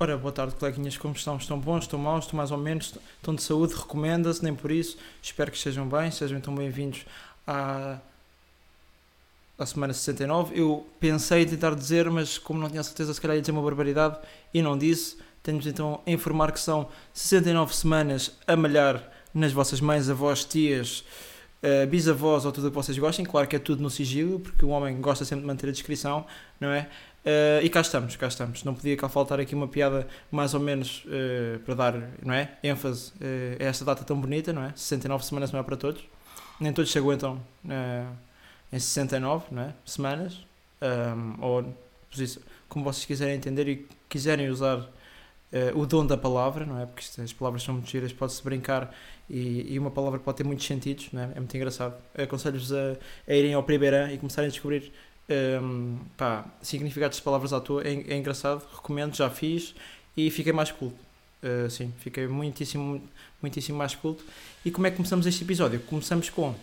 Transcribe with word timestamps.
Ora, 0.00 0.16
boa 0.16 0.30
tarde, 0.30 0.54
coleguinhas, 0.54 0.96
como 0.96 1.12
estão? 1.12 1.36
Estão 1.38 1.58
bons? 1.58 1.82
Estão 1.82 1.98
maus? 1.98 2.24
Estão 2.24 2.36
mais 2.36 2.52
ou 2.52 2.56
menos? 2.56 2.94
Estão 3.16 3.34
de 3.34 3.42
saúde? 3.42 3.74
Recomenda-se? 3.74 4.44
Nem 4.44 4.54
por 4.54 4.70
isso. 4.70 4.96
Espero 5.20 5.50
que 5.50 5.56
estejam 5.56 5.88
bem, 5.88 6.08
sejam 6.12 6.38
então 6.38 6.54
bem-vindos 6.54 7.04
à, 7.44 7.98
à 9.58 9.66
semana 9.66 9.92
69. 9.92 10.56
Eu 10.56 10.86
pensei 11.00 11.42
em 11.42 11.46
tentar 11.48 11.74
dizer, 11.74 12.08
mas 12.10 12.38
como 12.38 12.60
não 12.60 12.70
tinha 12.70 12.82
certeza, 12.84 13.12
se 13.12 13.20
calhar 13.20 13.36
ia 13.36 13.40
dizer 13.40 13.50
uma 13.50 13.60
barbaridade 13.60 14.18
e 14.54 14.62
não 14.62 14.78
disse. 14.78 15.16
Tenho-vos 15.42 15.66
então 15.66 16.00
a 16.06 16.10
informar 16.12 16.52
que 16.52 16.60
são 16.60 16.88
69 17.12 17.74
semanas 17.74 18.30
a 18.46 18.54
malhar 18.54 19.02
nas 19.34 19.50
vossas 19.50 19.80
mães, 19.80 20.08
avós, 20.08 20.44
tias, 20.44 21.00
uh, 21.60 21.88
bisavós 21.88 22.44
ou 22.44 22.52
tudo 22.52 22.68
o 22.68 22.70
que 22.70 22.76
vocês 22.76 22.96
gostem. 22.96 23.24
Claro 23.24 23.48
que 23.48 23.56
é 23.56 23.58
tudo 23.58 23.82
no 23.82 23.90
sigilo, 23.90 24.38
porque 24.38 24.64
o 24.64 24.68
homem 24.68 25.00
gosta 25.00 25.24
sempre 25.24 25.40
de 25.40 25.48
manter 25.48 25.68
a 25.68 25.72
descrição, 25.72 26.24
não 26.60 26.68
é? 26.68 26.88
Uh, 27.24 27.62
e 27.62 27.68
cá 27.68 27.80
estamos, 27.80 28.16
cá 28.16 28.28
estamos. 28.28 28.64
Não 28.64 28.74
podia 28.74 28.96
cá 28.96 29.08
faltar 29.08 29.40
aqui 29.40 29.54
uma 29.54 29.68
piada 29.68 30.06
mais 30.30 30.54
ou 30.54 30.60
menos 30.60 31.04
uh, 31.06 31.58
para 31.60 31.74
dar 31.74 31.94
não 32.22 32.32
é? 32.32 32.56
ênfase 32.62 33.10
uh, 33.16 33.62
a 33.62 33.64
esta 33.64 33.84
data 33.84 34.04
tão 34.04 34.20
bonita, 34.20 34.52
não 34.52 34.62
é? 34.62 34.72
69 34.74 35.24
semanas 35.24 35.52
não 35.52 35.60
é 35.60 35.62
para 35.62 35.76
todos. 35.76 36.02
Nem 36.60 36.72
todos 36.72 36.90
se 36.90 36.98
aguentam 36.98 37.40
em 38.72 38.78
69 38.78 39.46
não 39.50 39.62
é? 39.62 39.74
semanas. 39.84 40.46
Um, 40.80 41.44
ou 41.44 41.74
como 42.68 42.84
vocês 42.84 43.04
quiserem 43.04 43.34
entender 43.34 43.68
e 43.68 43.86
quiserem 44.08 44.48
usar 44.48 44.88
o 45.74 45.86
dom 45.86 46.04
da 46.06 46.16
palavra, 46.16 46.66
não 46.66 46.80
é? 46.80 46.86
Porque 46.86 47.02
isto, 47.02 47.20
as 47.20 47.32
palavras 47.32 47.62
são 47.62 47.74
muito 47.74 47.88
giras, 47.88 48.12
pode-se 48.12 48.42
brincar 48.42 48.94
e, 49.30 49.72
e, 49.72 49.78
uma 49.78 49.90
palavra 49.90 50.18
pode 50.18 50.38
ter 50.38 50.44
muitos 50.44 50.66
sentidos, 50.66 51.08
não 51.12 51.22
é? 51.22 51.24
É 51.34 51.38
muito 51.38 51.56
engraçado. 51.56 51.94
Aconselho-vos 52.16 52.72
a, 52.72 52.96
a 53.26 53.34
irem 53.34 53.54
ao 53.54 53.62
Primeirão 53.62 54.10
e 54.10 54.18
começarem 54.18 54.48
a 54.48 54.50
descobrir 54.50 54.92
um, 55.30 55.98
pá, 56.16 56.44
significados 56.62 57.18
de 57.18 57.22
palavras 57.22 57.52
à 57.52 57.60
toa 57.60 57.82
é, 57.82 57.92
é, 58.08 58.16
engraçado, 58.16 58.64
recomendo, 58.74 59.14
já 59.14 59.28
fiz 59.28 59.74
e 60.16 60.30
fiquei 60.30 60.52
mais 60.52 60.72
culto. 60.72 60.96
Uh, 61.42 61.70
sim, 61.70 61.92
fiquei 61.98 62.26
muitíssimo, 62.26 63.00
muitíssimo 63.40 63.78
mais 63.78 63.94
culto. 63.94 64.24
E 64.64 64.70
como 64.70 64.86
é 64.86 64.90
que 64.90 64.96
começamos 64.96 65.26
este 65.26 65.44
episódio? 65.44 65.80
Começamos 65.80 66.30
com. 66.30 66.50
Uh, 66.50 66.56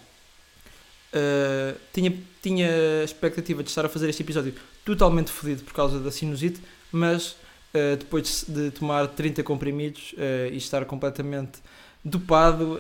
tinha, 1.94 2.14
tinha 2.42 2.70
expectativa 3.04 3.64
de 3.64 3.70
estar 3.70 3.86
a 3.86 3.90
fazer 3.90 4.10
este 4.10 4.22
episódio 4.22 4.54
totalmente 4.84 5.32
fodido 5.32 5.64
por 5.64 5.74
causa 5.74 6.00
da 6.00 6.12
sinusite, 6.12 6.60
mas 6.92 7.32
uh, 7.74 7.96
depois 7.98 8.46
de, 8.48 8.66
de, 8.66 8.72
tomar 8.72 9.08
30 9.08 9.44
comprimidos 9.44 10.14
e 10.52 10.58
estar 10.58 10.84
completamente 10.86 11.60
dopado, 12.04 12.80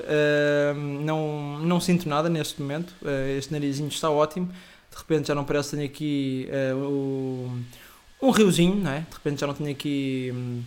não, 1.03 1.57
não 1.59 1.79
sinto 1.79 2.07
nada 2.07 2.29
neste 2.29 2.61
momento. 2.61 2.93
este 3.35 3.51
narizinho 3.51 3.87
está 3.87 4.07
ótimo 4.07 4.53
de 4.95 4.99
repente 4.99 5.27
já 5.27 5.35
não 5.35 5.43
parece 5.43 5.71
que 5.71 5.75
tenho 5.75 5.89
aqui 5.89 6.49
uh, 6.73 7.51
um 8.21 8.29
riozinho, 8.29 8.75
não 8.75 8.91
é? 8.91 8.99
De 9.01 9.13
repente 9.13 9.41
já 9.41 9.45
não 9.45 9.53
tenho 9.53 9.69
aqui, 9.69 10.31
um, 10.33 10.63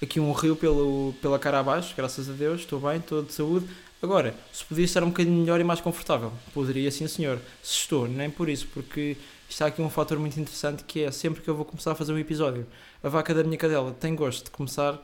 aqui 0.00 0.20
um 0.20 0.32
rio 0.32 0.54
pelo, 0.54 1.12
pela 1.20 1.36
cara 1.36 1.58
abaixo, 1.58 1.92
graças 1.96 2.30
a 2.30 2.32
Deus, 2.32 2.60
estou 2.60 2.78
bem, 2.78 2.98
estou 2.98 3.24
de 3.24 3.32
saúde. 3.32 3.66
Agora, 4.00 4.34
se 4.52 4.64
podia 4.64 4.84
estar 4.84 5.02
um 5.02 5.08
bocadinho 5.08 5.40
melhor 5.40 5.60
e 5.60 5.64
mais 5.64 5.80
confortável, 5.80 6.32
poderia 6.54 6.90
sim 6.92 7.08
senhor. 7.08 7.40
Se 7.60 7.74
estou, 7.74 8.06
nem 8.06 8.30
por 8.30 8.48
isso, 8.48 8.68
porque 8.72 9.16
está 9.48 9.66
aqui 9.66 9.82
um 9.82 9.90
fator 9.90 10.16
muito 10.16 10.38
interessante 10.38 10.84
que 10.84 11.02
é 11.02 11.10
sempre 11.10 11.42
que 11.42 11.48
eu 11.48 11.56
vou 11.56 11.64
começar 11.64 11.90
a 11.90 11.94
fazer 11.96 12.12
um 12.12 12.18
episódio, 12.18 12.66
a 13.02 13.08
vaca 13.08 13.34
da 13.34 13.42
minha 13.42 13.58
cadela 13.58 13.92
tem 13.98 14.14
gosto 14.14 14.44
de 14.44 14.50
começar 14.50 15.02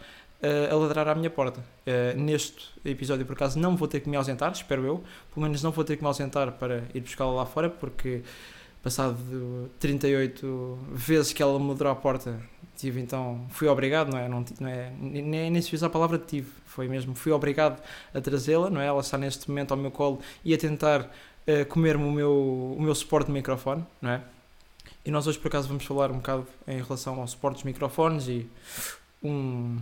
a 0.71 0.75
ladrar 0.75 1.09
à 1.09 1.15
minha 1.15 1.31
porta. 1.31 1.61
Uh, 1.61 2.19
neste 2.19 2.69
episódio, 2.85 3.25
por 3.25 3.35
acaso, 3.35 3.59
não 3.59 3.77
vou 3.77 3.87
ter 3.87 4.01
que 4.01 4.09
me 4.09 4.17
ausentar, 4.17 4.53
espero 4.53 4.85
eu. 4.85 5.05
Pelo 5.33 5.45
menos 5.45 5.63
não 5.63 5.71
vou 5.71 5.85
ter 5.85 5.97
que 5.97 6.03
me 6.03 6.09
ausentar 6.09 6.53
para 6.53 6.85
ir 6.95 7.01
buscá-la 7.01 7.33
lá 7.33 7.47
fora, 7.47 7.71
porque 7.71 8.23
passado 8.83 9.17
38 9.79 10.79
vezes 10.91 11.33
que 11.33 11.43
ela 11.43 11.59
me 11.59 11.69
ladrou 11.69 11.93
à 11.93 11.95
porta, 11.95 12.41
tive 12.77 13.01
então, 13.01 13.47
fui 13.51 13.69
obrigado, 13.69 14.11
não 14.11 14.19
é? 14.19 14.29
Não, 14.29 14.45
não 14.61 14.69
é 14.69 14.93
nem, 14.99 15.51
nem 15.51 15.63
se 15.63 15.73
usa 15.75 15.87
a 15.87 15.91
palavra 15.91 16.19
tive, 16.19 16.51
foi 16.65 16.89
mesmo, 16.89 17.15
fui 17.15 17.31
obrigado 17.31 17.81
a 18.13 18.21
trazê-la, 18.21 18.69
não 18.69 18.81
é? 18.81 18.87
Ela 18.87 19.01
está 19.01 19.17
neste 19.17 19.49
momento 19.49 19.71
ao 19.71 19.77
meu 19.77 19.93
colo 19.93 20.21
e 20.45 20.53
a 20.53 20.59
tentar 20.59 21.03
uh, 21.03 21.67
comer-me 21.69 22.05
o 22.05 22.11
meu, 22.11 22.75
o 22.77 22.83
meu 22.83 22.95
suporte 22.95 23.29
de 23.29 23.33
microfone, 23.33 23.85
não 24.01 24.11
é? 24.11 24.21
E 25.05 25.11
nós 25.11 25.27
hoje 25.27 25.39
por 25.39 25.49
acaso 25.49 25.69
vamos 25.69 25.85
falar 25.85 26.11
um 26.11 26.17
bocado 26.17 26.47
em 26.67 26.83
relação 26.83 27.21
ao 27.21 27.27
suporte 27.29 27.55
dos 27.55 27.65
microfones 27.65 28.29
e 28.29 28.49
um 29.23 29.79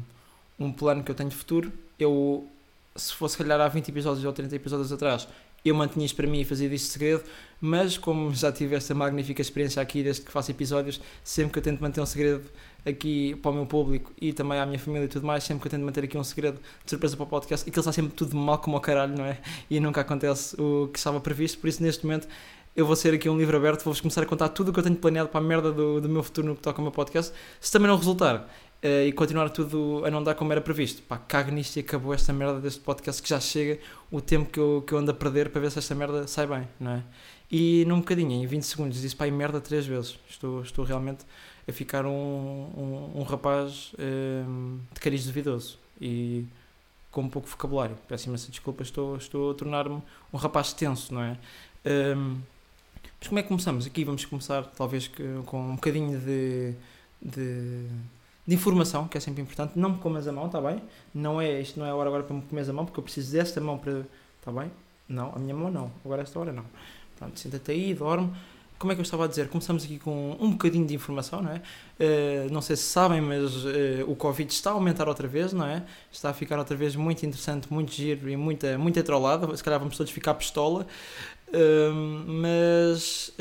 um 0.60 0.70
plano 0.70 1.02
que 1.02 1.10
eu 1.10 1.14
tenho 1.14 1.30
de 1.30 1.36
futuro. 1.36 1.72
Eu, 1.98 2.46
se 2.94 3.12
fosse 3.14 3.36
calhar 3.36 3.60
há 3.60 3.66
20 3.66 3.88
episódios 3.88 4.24
ou 4.24 4.32
30 4.32 4.54
episódios 4.54 4.92
atrás, 4.92 5.26
eu 5.64 5.74
mantinha 5.74 6.06
isto 6.06 6.16
para 6.16 6.26
mim 6.26 6.40
e 6.40 6.44
fazia 6.44 6.68
disto 6.68 6.92
segredo, 6.92 7.22
mas 7.60 7.98
como 7.98 8.32
já 8.34 8.50
tive 8.50 8.74
esta 8.74 8.94
magnífica 8.94 9.42
experiência 9.42 9.82
aqui 9.82 10.02
desde 10.02 10.22
que 10.22 10.32
faço 10.32 10.50
episódios, 10.50 11.00
sempre 11.22 11.52
que 11.52 11.58
eu 11.58 11.62
tento 11.62 11.80
manter 11.80 12.00
um 12.00 12.06
segredo 12.06 12.44
aqui 12.84 13.34
para 13.42 13.50
o 13.50 13.54
meu 13.54 13.66
público 13.66 14.10
e 14.20 14.32
também 14.32 14.58
à 14.58 14.64
minha 14.64 14.78
família 14.78 15.04
e 15.04 15.08
tudo 15.08 15.26
mais, 15.26 15.44
sempre 15.44 15.62
que 15.62 15.68
eu 15.68 15.70
tento 15.70 15.84
manter 15.84 16.04
aqui 16.04 16.16
um 16.16 16.24
segredo 16.24 16.58
de 16.84 16.90
surpresa 16.90 17.16
para 17.16 17.24
o 17.24 17.26
podcast, 17.26 17.68
aquilo 17.68 17.80
está 17.80 17.92
sempre 17.92 18.12
tudo 18.12 18.34
mal 18.36 18.58
como 18.58 18.76
ao 18.76 18.80
caralho, 18.80 19.16
não 19.16 19.24
é? 19.24 19.38
E 19.68 19.78
nunca 19.80 20.00
acontece 20.00 20.58
o 20.60 20.88
que 20.88 20.98
estava 20.98 21.20
previsto, 21.20 21.58
por 21.58 21.68
isso 21.68 21.82
neste 21.82 22.06
momento 22.06 22.26
eu 22.74 22.86
vou 22.86 22.96
ser 22.96 23.12
aqui 23.12 23.28
um 23.28 23.36
livro 23.36 23.56
aberto, 23.56 23.82
vou-vos 23.82 24.00
começar 24.00 24.22
a 24.22 24.26
contar 24.26 24.48
tudo 24.50 24.70
o 24.70 24.72
que 24.72 24.78
eu 24.78 24.84
tenho 24.84 24.96
planeado 24.96 25.28
para 25.28 25.40
a 25.40 25.42
merda 25.42 25.72
do, 25.72 26.00
do 26.00 26.08
meu 26.08 26.22
futuro 26.22 26.46
no 26.46 26.56
que 26.56 26.62
toca 26.62 26.80
ao 26.80 26.82
meu 26.82 26.92
podcast. 26.92 27.34
Se 27.60 27.70
também 27.70 27.88
não 27.88 27.96
resultar, 27.96 28.48
uh, 28.82 29.06
e 29.06 29.12
continuar 29.12 29.50
tudo 29.50 30.02
a 30.04 30.10
não 30.10 30.22
dar 30.22 30.34
como 30.34 30.52
era 30.52 30.60
previsto. 30.60 31.02
Pá, 31.02 31.18
cago 31.18 31.50
nisto 31.50 31.76
e 31.76 31.80
acabou 31.80 32.12
esta 32.14 32.32
merda 32.32 32.60
deste 32.60 32.80
podcast 32.80 33.22
que 33.22 33.28
já 33.28 33.40
chega 33.40 33.78
o 34.10 34.20
tempo 34.20 34.50
que 34.50 34.58
eu, 34.58 34.84
que 34.86 34.92
eu 34.92 34.98
ando 34.98 35.10
a 35.10 35.14
perder 35.14 35.50
para 35.50 35.60
ver 35.60 35.70
se 35.70 35.78
esta 35.78 35.94
merda 35.94 36.26
sai 36.26 36.46
bem, 36.46 36.68
não 36.78 36.92
é? 36.92 37.02
E 37.50 37.84
num 37.86 37.98
bocadinho, 37.98 38.32
em 38.32 38.46
20 38.46 38.62
segundos, 38.62 39.00
disse 39.00 39.16
pá, 39.16 39.26
merda 39.26 39.60
três 39.60 39.86
vezes. 39.86 40.18
Estou, 40.28 40.62
estou 40.62 40.84
realmente 40.84 41.24
a 41.68 41.72
ficar 41.72 42.06
um, 42.06 42.10
um, 42.10 43.20
um 43.20 43.22
rapaz 43.22 43.92
um, 43.98 44.02
ehm, 44.02 44.78
de 44.92 45.00
cariz 45.00 45.24
duvidoso 45.24 45.78
e 46.00 46.44
com 47.10 47.22
um 47.22 47.28
pouco 47.28 47.48
vocabulário. 47.48 47.96
Peço 48.08 48.28
imensa 48.28 48.50
desculpa, 48.50 48.82
estou, 48.82 49.16
estou 49.16 49.50
a 49.50 49.54
tornar-me 49.54 50.00
um 50.32 50.36
rapaz 50.36 50.72
tenso, 50.72 51.12
não 51.12 51.22
é? 51.22 51.36
Ehm, 51.84 52.38
mas 53.18 53.28
como 53.28 53.38
é 53.38 53.42
que 53.42 53.48
começamos? 53.48 53.86
Aqui 53.86 54.04
vamos 54.04 54.24
começar, 54.24 54.62
talvez, 54.76 55.10
com 55.44 55.60
um 55.60 55.74
bocadinho 55.74 56.18
de, 56.18 56.74
de 57.20 57.86
de 58.50 58.56
informação, 58.56 59.06
que 59.06 59.16
é 59.16 59.20
sempre 59.20 59.40
importante. 59.40 59.78
Não 59.78 59.90
me 59.90 59.98
comas 59.98 60.26
a 60.26 60.32
mão, 60.32 60.46
está 60.46 60.60
bem? 60.60 60.82
Não 61.14 61.40
é, 61.40 61.60
isto 61.60 61.78
não 61.78 61.86
é 61.86 61.90
a 61.90 61.94
hora 61.94 62.08
agora 62.08 62.24
para 62.24 62.34
me 62.34 62.42
comer 62.42 62.68
a 62.68 62.72
mão, 62.72 62.84
porque 62.84 62.98
eu 62.98 63.04
preciso 63.04 63.30
desta 63.30 63.60
mão 63.60 63.78
para. 63.78 64.04
Está 64.40 64.50
bem? 64.50 64.72
Não, 65.08 65.32
a 65.36 65.38
minha 65.38 65.54
mão 65.54 65.70
não. 65.70 65.92
Agora 66.04 66.22
esta 66.22 66.36
hora 66.36 66.52
não. 66.52 66.64
Pronto, 67.16 67.38
senta-te 67.38 67.70
aí, 67.70 67.94
dorme. 67.94 68.32
Como 68.76 68.90
é 68.90 68.96
que 68.96 69.00
eu 69.00 69.04
estava 69.04 69.26
a 69.26 69.28
dizer? 69.28 69.48
Começamos 69.50 69.84
aqui 69.84 70.00
com 70.00 70.36
um 70.40 70.50
bocadinho 70.50 70.84
de 70.84 70.92
informação, 70.92 71.40
não 71.40 71.52
é? 71.52 71.62
Uh, 72.00 72.52
não 72.52 72.60
sei 72.60 72.74
se 72.74 72.82
sabem, 72.82 73.20
mas 73.20 73.54
uh, 73.54 73.68
o 74.08 74.16
Covid 74.16 74.52
está 74.52 74.70
a 74.70 74.72
aumentar 74.72 75.06
outra 75.06 75.28
vez, 75.28 75.52
não 75.52 75.66
é? 75.66 75.84
Está 76.10 76.30
a 76.30 76.32
ficar 76.32 76.58
outra 76.58 76.76
vez 76.76 76.96
muito 76.96 77.24
interessante, 77.24 77.72
muito 77.72 77.92
giro 77.92 78.28
e 78.28 78.36
muita, 78.36 78.76
muita 78.76 79.00
trollada. 79.04 79.56
Se 79.56 79.62
calhar 79.62 79.78
vamos 79.78 79.96
todos 79.96 80.10
ficar 80.10 80.34
pistola. 80.34 80.88
Uh, 81.50 82.24
mas 82.26 83.32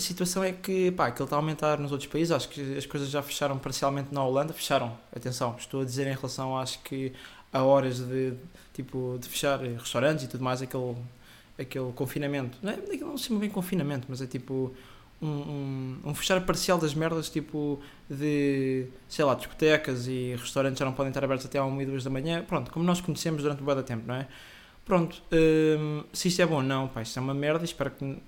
a 0.00 0.02
situação 0.02 0.42
é 0.42 0.50
que, 0.50 0.90
pá, 0.90 1.08
aquilo 1.08 1.24
está 1.24 1.36
a 1.36 1.38
aumentar 1.38 1.78
nos 1.78 1.92
outros 1.92 2.10
países. 2.10 2.32
Acho 2.32 2.48
que 2.48 2.76
as 2.76 2.86
coisas 2.86 3.10
já 3.10 3.22
fecharam 3.22 3.58
parcialmente 3.58 4.12
na 4.12 4.24
Holanda. 4.24 4.52
Fecharam, 4.52 4.96
atenção, 5.14 5.54
estou 5.58 5.82
a 5.82 5.84
dizer 5.84 6.06
em 6.06 6.14
relação, 6.14 6.58
acho 6.58 6.80
que 6.82 7.12
a 7.52 7.62
horas 7.62 7.98
de, 8.00 8.32
tipo, 8.72 9.18
de 9.20 9.28
fechar 9.28 9.60
restaurantes 9.60 10.24
e 10.24 10.28
tudo 10.28 10.42
mais, 10.42 10.62
aquele, 10.62 10.96
aquele 11.58 11.92
confinamento. 11.92 12.58
Não, 12.62 12.72
é, 12.72 12.76
não 12.96 13.18
se 13.18 13.24
chama 13.24 13.40
bem 13.40 13.50
confinamento, 13.50 14.06
mas 14.08 14.22
é 14.22 14.26
tipo 14.26 14.74
um, 15.20 15.28
um, 15.28 16.00
um, 16.06 16.14
fechar 16.14 16.40
parcial 16.46 16.78
das 16.78 16.94
merdas, 16.94 17.28
tipo 17.28 17.78
de, 18.08 18.86
sei 19.06 19.24
lá, 19.24 19.34
discotecas 19.34 20.06
e 20.06 20.34
restaurantes 20.38 20.78
já 20.78 20.86
não 20.86 20.94
podem 20.94 21.10
estar 21.10 21.22
abertos 21.22 21.44
até 21.44 21.58
à 21.58 21.64
1 21.64 21.82
e 21.82 21.86
2 21.86 22.04
da 22.04 22.10
manhã. 22.10 22.42
Pronto, 22.42 22.70
como 22.70 22.86
nós 22.86 23.02
conhecemos 23.02 23.42
durante 23.42 23.62
o 23.62 23.64
bom 23.66 23.82
tempo, 23.82 24.04
não 24.06 24.14
é? 24.14 24.26
Pronto, 24.82 25.22
hum, 25.30 26.04
se 26.12 26.28
isto 26.28 26.40
é 26.40 26.46
bom 26.46 26.56
ou 26.56 26.62
não, 26.62 26.88
pá, 26.88 27.02
isto 27.02 27.18
é 27.18 27.22
uma 27.22 27.34
merda. 27.34 27.64
Espero 27.64 27.90
que 27.90 28.18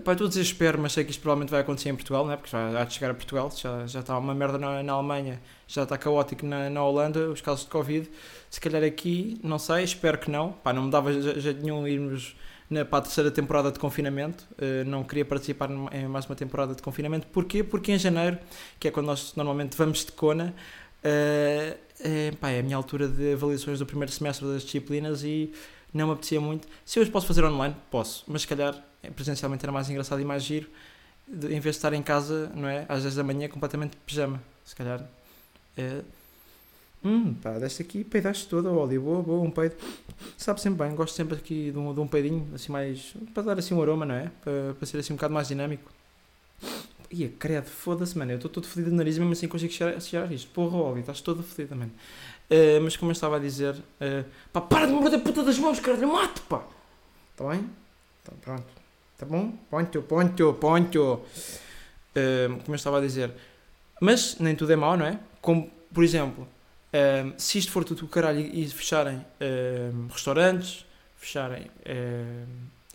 Epá, 0.00 0.12
estou 0.12 0.24
a 0.24 0.28
dizer 0.28 0.40
espero, 0.40 0.80
mas 0.80 0.94
sei 0.94 1.04
que 1.04 1.10
isto 1.10 1.20
provavelmente 1.20 1.50
vai 1.50 1.60
acontecer 1.60 1.90
em 1.90 1.94
Portugal, 1.94 2.24
não 2.24 2.32
é? 2.32 2.36
porque 2.38 2.50
já 2.50 2.80
há 2.80 2.84
de 2.84 2.94
chegar 2.94 3.10
a 3.10 3.14
Portugal, 3.14 3.52
já, 3.54 3.86
já 3.86 4.00
está 4.00 4.16
uma 4.16 4.34
merda 4.34 4.56
na, 4.56 4.82
na 4.82 4.94
Alemanha, 4.94 5.38
já 5.68 5.82
está 5.82 5.98
caótico 5.98 6.46
na, 6.46 6.70
na 6.70 6.82
Holanda, 6.82 7.28
os 7.28 7.42
casos 7.42 7.64
de 7.64 7.70
Covid. 7.70 8.10
Se 8.48 8.58
calhar 8.58 8.82
aqui, 8.82 9.38
não 9.44 9.58
sei, 9.58 9.84
espero 9.84 10.16
que 10.16 10.30
não. 10.30 10.52
Pá, 10.52 10.72
não 10.72 10.84
me 10.84 10.90
dava 10.90 11.12
jeito 11.12 11.60
nenhum 11.60 11.86
irmos 11.86 12.34
na, 12.70 12.82
para 12.82 13.00
a 13.00 13.02
terceira 13.02 13.30
temporada 13.30 13.70
de 13.70 13.78
confinamento, 13.78 14.48
uh, 14.52 14.88
não 14.88 15.04
queria 15.04 15.26
participar 15.26 15.68
em 15.92 16.08
mais 16.08 16.24
uma 16.24 16.34
temporada 16.34 16.74
de 16.74 16.80
confinamento. 16.80 17.26
Porquê? 17.26 17.62
Porque 17.62 17.92
em 17.92 17.98
janeiro, 17.98 18.38
que 18.78 18.88
é 18.88 18.90
quando 18.90 19.04
nós 19.04 19.34
normalmente 19.36 19.76
vamos 19.76 20.02
de 20.02 20.12
Cona, 20.12 20.54
uh, 21.04 21.78
é, 22.02 22.32
é 22.42 22.58
a 22.58 22.62
minha 22.62 22.76
altura 22.76 23.06
de 23.06 23.34
avaliações 23.34 23.80
do 23.80 23.84
primeiro 23.84 24.10
semestre 24.10 24.46
das 24.46 24.62
disciplinas 24.62 25.22
e 25.24 25.52
não 25.92 26.06
me 26.06 26.12
apetecia 26.12 26.40
muito. 26.40 26.68
Se 26.84 26.98
eu 26.98 27.02
hoje 27.02 27.10
posso 27.10 27.26
fazer 27.26 27.44
online, 27.44 27.74
posso, 27.90 28.24
mas 28.26 28.42
se 28.42 28.48
calhar 28.48 28.82
é, 29.02 29.10
presencialmente 29.10 29.64
era 29.64 29.72
mais 29.72 29.88
engraçado 29.88 30.20
e 30.20 30.24
mais 30.24 30.42
giro, 30.42 30.68
de, 31.26 31.46
em 31.46 31.60
vez 31.60 31.76
de 31.76 31.78
estar 31.78 31.92
em 31.92 32.02
casa, 32.02 32.50
não 32.54 32.68
é? 32.68 32.84
Às 32.88 33.02
10 33.02 33.16
da 33.16 33.24
manhã, 33.24 33.48
completamente 33.48 33.92
de 33.92 33.96
pijama. 33.98 34.42
Se 34.64 34.74
calhar. 34.74 35.04
É... 35.76 36.02
Hum, 37.02 37.32
pá, 37.34 37.58
deste 37.58 37.82
aqui, 37.82 38.04
peidaste 38.04 38.46
toda, 38.46 38.70
óleo, 38.70 39.00
boa, 39.00 39.22
boa, 39.22 39.42
um 39.42 39.50
peido. 39.50 39.74
Sabe 40.36 40.60
sempre 40.60 40.86
bem, 40.86 40.94
gosto 40.94 41.14
sempre 41.14 41.36
aqui 41.36 41.70
de 41.70 41.78
um, 41.78 41.94
de 41.94 42.00
um 42.00 42.06
peidinho, 42.06 42.46
assim 42.54 42.70
mais. 42.70 43.14
para 43.32 43.42
dar 43.42 43.58
assim 43.58 43.72
um 43.74 43.80
aroma, 43.80 44.04
não 44.04 44.14
é? 44.14 44.30
Para, 44.42 44.74
para 44.74 44.86
ser 44.86 44.98
assim 44.98 45.12
um 45.12 45.16
bocado 45.16 45.32
mais 45.32 45.48
dinâmico. 45.48 45.90
Ia, 47.12 47.28
credo, 47.38 47.66
foda-se, 47.66 48.16
mano. 48.16 48.30
Eu 48.30 48.36
estou 48.36 48.48
todo 48.50 48.68
fodido 48.68 48.90
de 48.90 48.96
nariz 48.96 49.18
mesmo 49.18 49.32
assim 49.32 49.48
consigo 49.48 49.72
cheirar, 49.72 50.00
cheirar 50.00 50.32
isto. 50.32 50.48
Porra, 50.52 50.76
Oli, 50.76 51.00
estás 51.00 51.20
todo 51.20 51.42
fodido, 51.42 51.74
mano. 51.74 51.90
Uh, 52.48 52.80
mas 52.82 52.96
como 52.96 53.10
eu 53.10 53.14
estava 53.14 53.36
a 53.36 53.38
dizer, 53.40 53.74
uh, 53.74 54.24
pá, 54.52 54.60
para 54.60 54.86
de 54.86 54.92
me 54.92 55.02
bater 55.02 55.20
puta 55.20 55.42
das 55.42 55.58
mãos, 55.58 55.80
cara, 55.80 55.98
eu 55.98 56.08
mato, 56.08 56.40
pá. 56.42 56.62
Está 57.32 57.48
bem? 57.48 57.68
Então, 58.22 58.34
pronto. 58.40 58.66
Tá 59.18 59.26
bom? 59.26 59.50
Ponto, 59.68 60.02
ponto, 60.02 60.54
ponto. 60.54 61.00
Uh, 61.02 62.60
como 62.62 62.68
eu 62.68 62.74
estava 62.76 62.98
a 62.98 63.00
dizer. 63.00 63.32
Mas 64.00 64.38
nem 64.38 64.54
tudo 64.54 64.72
é 64.72 64.76
mau, 64.76 64.96
não 64.96 65.06
é? 65.06 65.18
Como, 65.42 65.68
por 65.92 66.04
exemplo, 66.04 66.48
se 67.36 67.58
isto 67.58 67.70
for 67.70 67.84
tudo 67.84 68.06
o 68.06 68.08
caralho 68.08 68.40
e 68.40 68.66
fecharem 68.68 69.22
restaurantes, 70.10 70.86
fecharem 71.18 71.70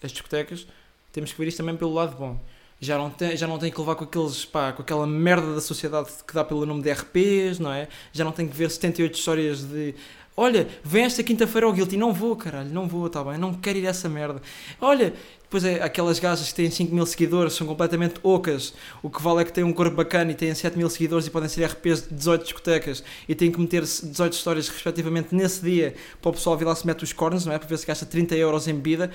as 0.01 0.11
discotecas, 0.11 0.65
temos 1.11 1.31
que 1.31 1.37
ver 1.37 1.47
isto 1.47 1.57
também 1.57 1.77
pelo 1.77 1.93
lado 1.93 2.17
bom 2.17 2.39
já 2.79 2.97
não 2.97 3.09
tem, 3.09 3.35
já 3.37 3.47
não 3.47 3.57
tem 3.57 3.71
que 3.71 3.79
levar 3.79 3.95
com 3.95 4.03
aqueles, 4.03 4.45
pá, 4.45 4.71
com 4.73 4.81
aquela 4.81 5.07
merda 5.07 5.55
da 5.55 5.61
sociedade 5.61 6.09
que 6.27 6.33
dá 6.33 6.43
pelo 6.43 6.65
nome 6.65 6.81
de 6.81 6.91
RPs, 6.91 7.59
não 7.59 7.71
é? 7.71 7.87
Já 8.11 8.23
não 8.23 8.31
tem 8.31 8.47
que 8.47 8.55
ver 8.55 8.69
78 8.69 9.17
histórias 9.17 9.63
de 9.63 9.95
Olha, 10.37 10.67
vem 10.83 11.05
esta 11.05 11.23
quinta-feira 11.23 11.65
ao 11.65 11.71
Guilty, 11.71 11.95
não 11.95 12.11
vou, 12.11 12.35
caralho, 12.35 12.69
não 12.69 12.89
vou, 12.89 13.09
tá 13.09 13.23
bem, 13.23 13.37
não 13.37 13.53
quero 13.53 13.77
ir 13.77 13.87
a 13.87 13.91
essa 13.91 14.09
merda. 14.09 14.41
Olha, 14.81 15.13
depois 15.43 15.63
é 15.63 15.81
aquelas 15.81 16.19
gajas 16.19 16.49
que 16.49 16.55
têm 16.55 16.69
5 16.69 16.93
mil 16.93 17.05
seguidores, 17.05 17.53
são 17.53 17.65
completamente 17.65 18.15
ocas. 18.21 18.73
O 19.01 19.09
que 19.09 19.21
vale 19.21 19.43
é 19.43 19.45
que 19.45 19.53
têm 19.53 19.63
um 19.63 19.71
corpo 19.71 19.95
bacana 19.95 20.31
e 20.33 20.35
têm 20.35 20.53
7 20.53 20.77
mil 20.77 20.89
seguidores 20.89 21.25
e 21.25 21.29
podem 21.29 21.47
ser 21.47 21.63
RPs 21.65 22.09
de 22.09 22.15
18 22.15 22.43
discotecas 22.43 23.01
e 23.29 23.33
têm 23.33 23.49
que 23.49 23.57
meter 23.57 23.83
18 23.83 24.33
histórias 24.33 24.67
respectivamente 24.67 25.33
nesse 25.33 25.61
dia 25.61 25.95
para 26.21 26.31
o 26.31 26.33
pessoal 26.33 26.57
vir 26.57 26.65
lá 26.65 26.75
se 26.75 26.85
mete 26.85 27.05
os 27.05 27.13
cornos, 27.13 27.45
não 27.45 27.53
é? 27.53 27.57
Para 27.57 27.69
ver 27.69 27.77
se 27.77 27.85
gasta 27.85 28.05
30 28.05 28.35
euros 28.35 28.67
em 28.67 28.73
bebida. 28.73 29.09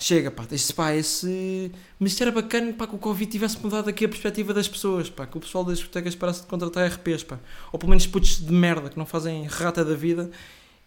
Chega, 0.00 0.30
pá, 0.30 0.46
esse, 0.52 0.72
pá, 0.72 0.94
esse... 0.94 1.72
Mas 1.98 2.12
isto 2.12 2.22
era 2.22 2.30
bacana, 2.30 2.72
pá, 2.72 2.86
que 2.86 2.94
o 2.94 2.98
Covid 2.98 3.28
tivesse 3.30 3.60
mudado 3.60 3.90
aqui 3.90 4.04
a 4.04 4.08
perspectiva 4.08 4.54
das 4.54 4.68
pessoas, 4.68 5.10
pá, 5.10 5.26
que 5.26 5.36
o 5.36 5.40
pessoal 5.40 5.64
das 5.64 5.78
discotecas 5.78 6.14
parasse 6.14 6.42
de 6.42 6.46
contratar 6.46 6.88
RPs, 6.88 7.24
pá. 7.24 7.40
Ou 7.72 7.78
pelo 7.80 7.90
menos 7.90 8.06
putos 8.06 8.38
de 8.38 8.52
merda, 8.52 8.90
que 8.90 8.96
não 8.96 9.04
fazem 9.04 9.44
rata 9.46 9.84
da 9.84 9.94
vida. 9.94 10.30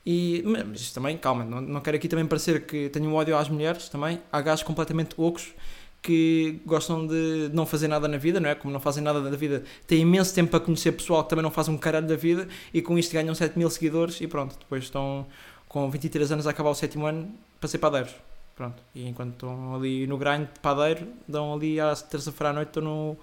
E, 0.05 0.41
mas 0.45 0.79
isto 0.79 0.93
também, 0.93 1.17
calma, 1.17 1.43
não, 1.43 1.59
não 1.59 1.81
quero 1.81 1.97
aqui 1.97 2.07
também 2.07 2.25
parecer 2.25 2.65
que 2.65 2.87
tenho 2.87 3.13
ódio 3.13 3.37
às 3.37 3.49
mulheres, 3.49 3.89
também. 3.89 4.21
Há 4.31 4.39
gajos 4.41 4.63
completamente 4.63 5.13
ocos 5.17 5.53
que 6.01 6.61
gostam 6.65 7.05
de 7.05 7.51
não 7.53 7.65
fazer 7.65 7.89
nada 7.89 8.07
na 8.07 8.17
vida, 8.17 8.39
não 8.39 8.49
é? 8.49 8.55
Como 8.55 8.73
não 8.73 8.79
fazem 8.79 9.03
nada 9.03 9.21
da 9.21 9.35
vida, 9.35 9.63
têm 9.85 10.01
imenso 10.01 10.33
tempo 10.33 10.51
para 10.51 10.61
conhecer 10.61 10.93
pessoal 10.93 11.23
que 11.23 11.29
também 11.29 11.43
não 11.43 11.51
faz 11.51 11.67
um 11.67 11.77
caralho 11.77 12.07
da 12.07 12.15
vida 12.15 12.47
e 12.73 12.81
com 12.81 12.97
isto 12.97 13.11
ganham 13.13 13.35
7 13.35 13.57
mil 13.59 13.69
seguidores 13.69 14.19
e 14.21 14.27
pronto, 14.27 14.57
depois 14.57 14.85
estão 14.85 15.27
com 15.67 15.89
23 15.91 16.31
anos 16.31 16.47
a 16.47 16.51
acabar 16.51 16.69
o 16.71 16.75
sétimo 16.75 17.05
ano 17.05 17.31
para 17.59 17.69
ser 17.69 17.77
padeiros. 17.77 18.30
Pronto. 18.55 18.81
E 18.93 19.07
enquanto 19.07 19.33
estão 19.33 19.75
ali 19.75 20.05
no 20.05 20.17
grind 20.17 20.47
de 20.53 20.59
padeiro, 20.59 21.07
dão 21.27 21.53
ali 21.53 21.79
à 21.79 21.95
terça-feira 21.95 22.49
à 22.49 22.53
noite, 22.53 22.67
estão 22.69 22.83
no, 22.83 23.17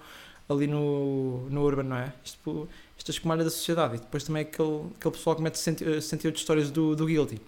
ali 0.49 0.67
no, 0.67 1.47
no 1.49 1.63
Urban, 1.63 1.83
não 1.83 1.97
é? 1.97 2.13
Isto, 2.23 2.67
isto 2.97 3.09
é 3.09 3.13
escumalha 3.13 3.43
da 3.43 3.49
sociedade. 3.49 3.95
E 3.95 3.99
depois 3.99 4.23
também 4.23 4.41
aquele, 4.41 4.87
aquele 4.97 5.13
pessoal 5.15 5.35
que 5.35 5.41
mete 5.41 5.57
68 5.57 6.35
histórias 6.35 6.71
do, 6.71 6.95
do 6.95 7.05
Guilty. 7.05 7.39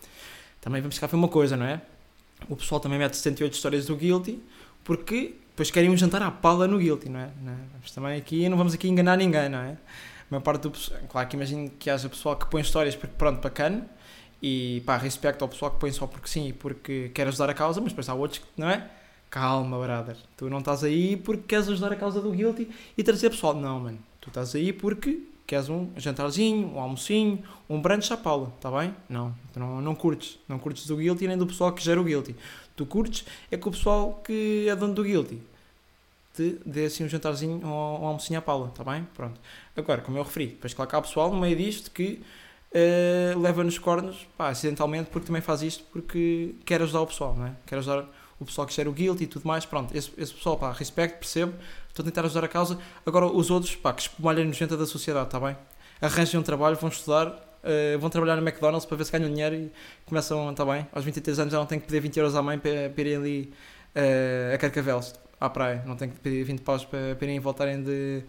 Também 0.62 0.82
vamos 0.82 0.96
ficar 0.96 1.08
ver 1.08 1.16
uma 1.16 1.28
coisa, 1.28 1.58
não 1.58 1.66
é? 1.66 1.82
O 2.48 2.56
pessoal 2.56 2.80
também 2.80 3.00
mete 3.00 3.16
78 3.18 3.54
histórias 3.54 3.86
do 3.86 3.96
Guilty 3.96 4.42
porque 4.84 5.36
depois 5.50 5.70
querem 5.70 5.90
um 5.90 5.98
jantar 5.98 6.22
à 6.22 6.32
pala 6.32 6.68
no 6.68 6.78
Guilty, 6.78 7.10
não 7.10 7.20
é? 7.20 7.30
Não 7.42 7.54
é? 7.54 7.58
Mas 7.82 7.92
também 7.92 8.18
aqui 8.18 8.48
não 8.48 8.58
vamos 8.58 8.74
aqui 8.74 8.88
enganar 8.88 9.18
ninguém, 9.18 9.50
não 9.50 9.60
é? 9.60 9.72
A 9.72 9.78
maior 10.30 10.42
parte 10.42 10.62
do 10.62 10.72
pessoal, 10.72 11.00
claro 11.10 11.28
que 11.28 11.36
imagino 11.36 11.70
que 11.72 11.90
haja 11.90 12.08
pessoal 12.08 12.36
que 12.36 12.46
põe 12.46 12.62
histórias 12.62 12.96
porque 12.96 13.16
pronto, 13.18 13.42
bacana, 13.42 13.88
e 14.42 14.82
pá, 14.86 14.98
respeito 14.98 15.44
ao 15.44 15.50
pessoal 15.50 15.72
que 15.72 15.80
põe 15.80 15.92
só 15.92 16.08
porque 16.08 16.28
sim 16.28 16.50
e 16.50 16.54
porque 16.54 17.12
quer 17.14 17.28
ajudar 17.28 17.50
a 17.50 17.54
causa, 17.54 17.80
mas 17.80 17.92
depois 17.92 18.10
há 18.10 18.14
outros 18.14 18.40
que, 18.40 18.46
não 18.58 18.70
é? 18.70 18.90
Calma, 19.30 19.80
brother. 19.80 20.18
Tu 20.36 20.50
não 20.50 20.60
estás 20.60 20.84
aí 20.84 21.16
porque 21.16 21.44
queres 21.44 21.70
ajudar 21.70 21.94
a 21.94 21.96
causa 21.96 22.20
do 22.20 22.32
guilty 22.32 22.70
e 22.98 23.04
trazer 23.04 23.30
pessoal. 23.30 23.54
Não, 23.54 23.80
mano. 23.80 24.00
Tu 24.20 24.30
estás 24.30 24.56
aí 24.56 24.74
porque 24.74 25.24
queres 25.48 25.70
um 25.70 25.90
jantarzinho, 25.96 26.74
um 26.76 26.80
almocinho, 26.80 27.44
um 27.70 27.82
brunch 27.82 28.12
à 28.12 28.18
Paula, 28.18 28.52
está 28.56 28.72
bem? 28.72 28.96
Não, 29.10 29.34
não, 29.56 29.82
não 29.82 29.96
curtes. 29.96 30.38
Não 30.48 30.60
curtes 30.60 30.86
do 30.86 30.98
guilty 30.98 31.28
nem 31.28 31.38
do 31.38 31.48
pessoal 31.48 31.72
que 31.72 31.84
gera 31.84 32.00
o 32.00 32.04
guilty. 32.04 32.36
Tu 32.76 32.86
curtes 32.86 33.26
é 33.50 33.58
que 33.58 33.68
o 33.68 33.72
pessoal 33.72 34.22
que 34.24 34.66
é 34.68 34.76
dono 34.76 34.94
do 34.94 35.04
guilty 35.04 35.42
te 36.34 36.58
dê 36.66 36.86
assim 36.86 37.04
um 37.04 37.10
jantarzinho 37.10 37.66
ou 37.66 38.02
um 38.02 38.06
almocinho 38.08 38.40
à 38.40 38.42
Paula, 38.42 38.68
está 38.70 38.84
bem? 38.84 39.06
Pronto. 39.14 39.40
Agora, 39.76 40.02
como 40.02 40.18
eu 40.18 40.24
referi, 40.24 40.48
depois 40.48 40.74
claro 40.74 40.90
que 40.90 40.96
há 40.96 41.02
pessoal 41.02 41.32
no 41.32 41.40
meio 41.40 41.56
disto 41.56 41.92
que 41.92 42.22
uh, 42.72 43.40
leva 43.40 43.64
nos 43.64 43.78
cornos, 43.78 44.28
pá, 44.38 44.50
acidentalmente, 44.50 45.10
porque 45.10 45.28
também 45.28 45.42
faz 45.42 45.62
isto 45.62 45.84
porque 45.92 46.56
quer 46.66 46.82
ajudar 46.82 47.02
o 47.02 47.08
pessoal, 47.08 47.36
não 47.36 47.48
é? 47.48 47.52
Quer 47.66 47.78
ajudar 47.78 48.06
o 48.40 48.46
pessoal 48.46 48.66
que 48.66 48.74
gera 48.74 48.90
o 48.90 48.94
guilt 48.94 49.22
e 49.22 49.28
tudo 49.28 49.48
mais, 49.48 49.66
pronto, 49.66 49.96
esse, 49.96 50.12
esse 50.18 50.34
pessoal, 50.34 50.58
pá, 50.58 50.72
respeito, 50.72 51.18
percebo, 51.18 51.54
estou 51.88 52.04
a 52.04 52.06
tentar 52.06 52.26
ajudar 52.26 52.44
a 52.46 52.48
causa. 52.48 52.78
Agora, 53.06 53.28
os 53.28 53.52
outros, 53.52 53.76
pá, 53.76 53.94
que 53.94 54.02
espumalhem 54.02 54.46
nojenta 54.46 54.76
da 54.76 54.86
sociedade, 54.86 55.28
está 55.28 55.40
bem? 55.40 55.56
Arranjem 56.02 56.40
um 56.40 56.44
trabalho, 56.44 56.76
vão 56.76 56.90
estudar, 56.90 57.28
uh, 57.28 58.00
vão 58.00 58.10
trabalhar 58.10 58.36
no 58.36 58.42
McDonald's 58.42 58.86
para 58.86 58.98
ver 58.98 59.06
se 59.06 59.12
ganham 59.12 59.30
dinheiro 59.30 59.56
e 59.56 59.72
começam, 60.06 60.50
está 60.50 60.66
bem? 60.66 60.88
Aos 60.92 61.06
23 61.06 61.40
anos 61.40 61.52
já 61.52 61.60
não 61.60 61.68
têm 61.68 61.80
que 61.80 61.86
pedir 61.86 62.00
20 62.00 62.18
euros 62.18 62.36
à 62.36 62.42
mãe 62.42 62.58
para, 62.58 62.90
para 62.90 63.02
irem 63.02 63.16
ali 63.16 63.54
uh, 63.96 64.56
a 64.56 64.58
Carcavelos, 64.58 65.14
à 65.40 65.50
praia, 65.50 65.84
não 65.86 65.96
têm 65.96 66.10
que 66.10 66.20
pedir 66.20 66.44
20 66.44 66.62
paus 66.62 66.84
para, 66.84 67.16
para 67.16 67.26
irem 67.28 67.40
voltarem 67.40 67.84
de, 67.84 68.24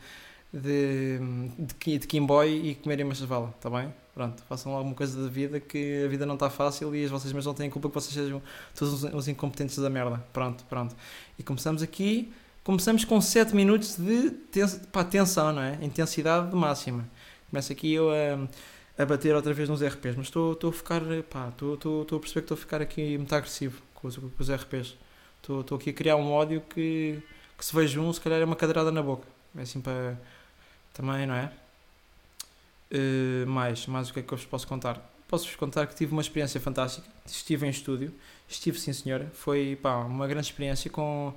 de, 0.52 1.18
de, 1.58 1.98
de 1.98 2.06
Kimboy 2.06 2.70
e 2.70 2.74
comerem 2.74 3.06
uma 3.06 3.14
chavala, 3.14 3.54
está 3.56 3.70
bem? 3.70 4.01
Pronto, 4.14 4.42
façam 4.46 4.74
alguma 4.74 4.94
coisa 4.94 5.22
da 5.22 5.28
vida 5.28 5.58
que 5.58 6.04
a 6.04 6.08
vida 6.08 6.26
não 6.26 6.34
está 6.34 6.50
fácil 6.50 6.94
e 6.94 7.06
vocês 7.06 7.32
mesmos 7.32 7.46
não 7.46 7.54
têm 7.54 7.70
culpa 7.70 7.88
que 7.88 7.94
vocês 7.94 8.12
sejam 8.12 8.42
todos 8.74 9.04
os 9.04 9.26
incompetentes 9.26 9.78
da 9.78 9.88
merda. 9.88 10.22
Pronto, 10.32 10.64
pronto. 10.64 10.94
E 11.38 11.42
começamos 11.42 11.82
aqui, 11.82 12.30
começamos 12.62 13.06
com 13.06 13.18
7 13.22 13.54
minutos 13.56 13.96
de 13.96 14.30
tens, 14.30 14.76
pá, 14.92 15.02
tensão, 15.02 15.52
não 15.54 15.62
é? 15.62 15.78
Intensidade 15.80 16.54
máxima. 16.54 17.08
Começo 17.48 17.72
aqui 17.72 17.94
eu 17.94 18.10
a, 18.10 19.02
a 19.02 19.06
bater 19.06 19.34
outra 19.34 19.54
vez 19.54 19.68
nos 19.68 19.82
RPs, 19.82 20.16
mas 20.16 20.26
estou, 20.26 20.58
a 20.62 20.72
ficar, 20.72 21.00
pá, 21.30 21.48
estou, 21.48 22.02
a 22.02 22.20
perceber 22.20 22.26
que 22.32 22.38
estou 22.40 22.54
a 22.54 22.58
ficar 22.58 22.82
aqui 22.82 23.16
muito 23.16 23.34
agressivo 23.34 23.80
com 23.94 24.08
os, 24.08 24.16
com 24.16 24.30
os 24.38 24.50
RPs. 24.50 24.94
Estou, 25.40 25.62
estou 25.62 25.78
aqui 25.78 25.88
a 25.88 25.92
criar 25.94 26.16
um 26.16 26.30
ódio 26.30 26.60
que, 26.60 27.18
que 27.56 27.64
se 27.64 27.74
vejo 27.74 28.02
um, 28.02 28.12
se 28.12 28.20
calhar 28.20 28.40
é 28.40 28.44
uma 28.44 28.56
cadeirada 28.56 28.92
na 28.92 29.02
boca. 29.02 29.26
É 29.56 29.62
assim 29.62 29.80
para. 29.80 30.18
Também, 30.92 31.26
não 31.26 31.34
é? 31.34 31.50
Uh, 32.92 33.46
mais, 33.46 33.86
mais 33.86 34.10
o 34.10 34.12
que 34.12 34.20
é 34.20 34.22
que 34.22 34.32
eu 34.32 34.36
vos 34.36 34.44
posso 34.44 34.68
contar? 34.68 35.00
Posso-vos 35.26 35.56
contar 35.56 35.86
que 35.86 35.94
tive 35.94 36.12
uma 36.12 36.20
experiência 36.20 36.60
fantástica. 36.60 37.08
Estive 37.24 37.66
em 37.66 37.70
estúdio, 37.70 38.12
estive 38.46 38.78
sim 38.78 38.92
senhora. 38.92 39.30
Foi 39.32 39.78
pá, 39.80 39.96
uma 40.00 40.26
grande 40.26 40.46
experiência 40.46 40.90
com, 40.90 41.32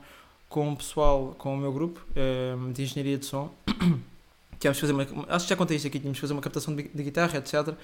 com 0.50 0.74
o 0.74 0.75
pessoal, 0.75 1.34
com 1.38 1.56
o 1.56 1.57
meu 1.57 1.72
grupo 1.72 2.06
uh, 2.12 2.74
de 2.74 2.84
engenharia 2.84 3.18
de 3.18 3.25
som. 3.25 3.56
Tínhamos 4.60 4.80
fazer 4.80 4.92
uma, 4.92 5.06
acho 5.30 5.46
que 5.46 5.50
já 5.50 5.56
contei 5.56 5.78
isto 5.78 5.88
aqui, 5.88 6.00
tínhamos 6.00 6.19
fazer 6.19 6.34
uma 6.34 6.42
captação 6.42 6.75
de, 6.75 6.84
de 6.84 7.04
guitarra, 7.04 7.38
etc. 7.38 7.68
Uh, 7.68 7.75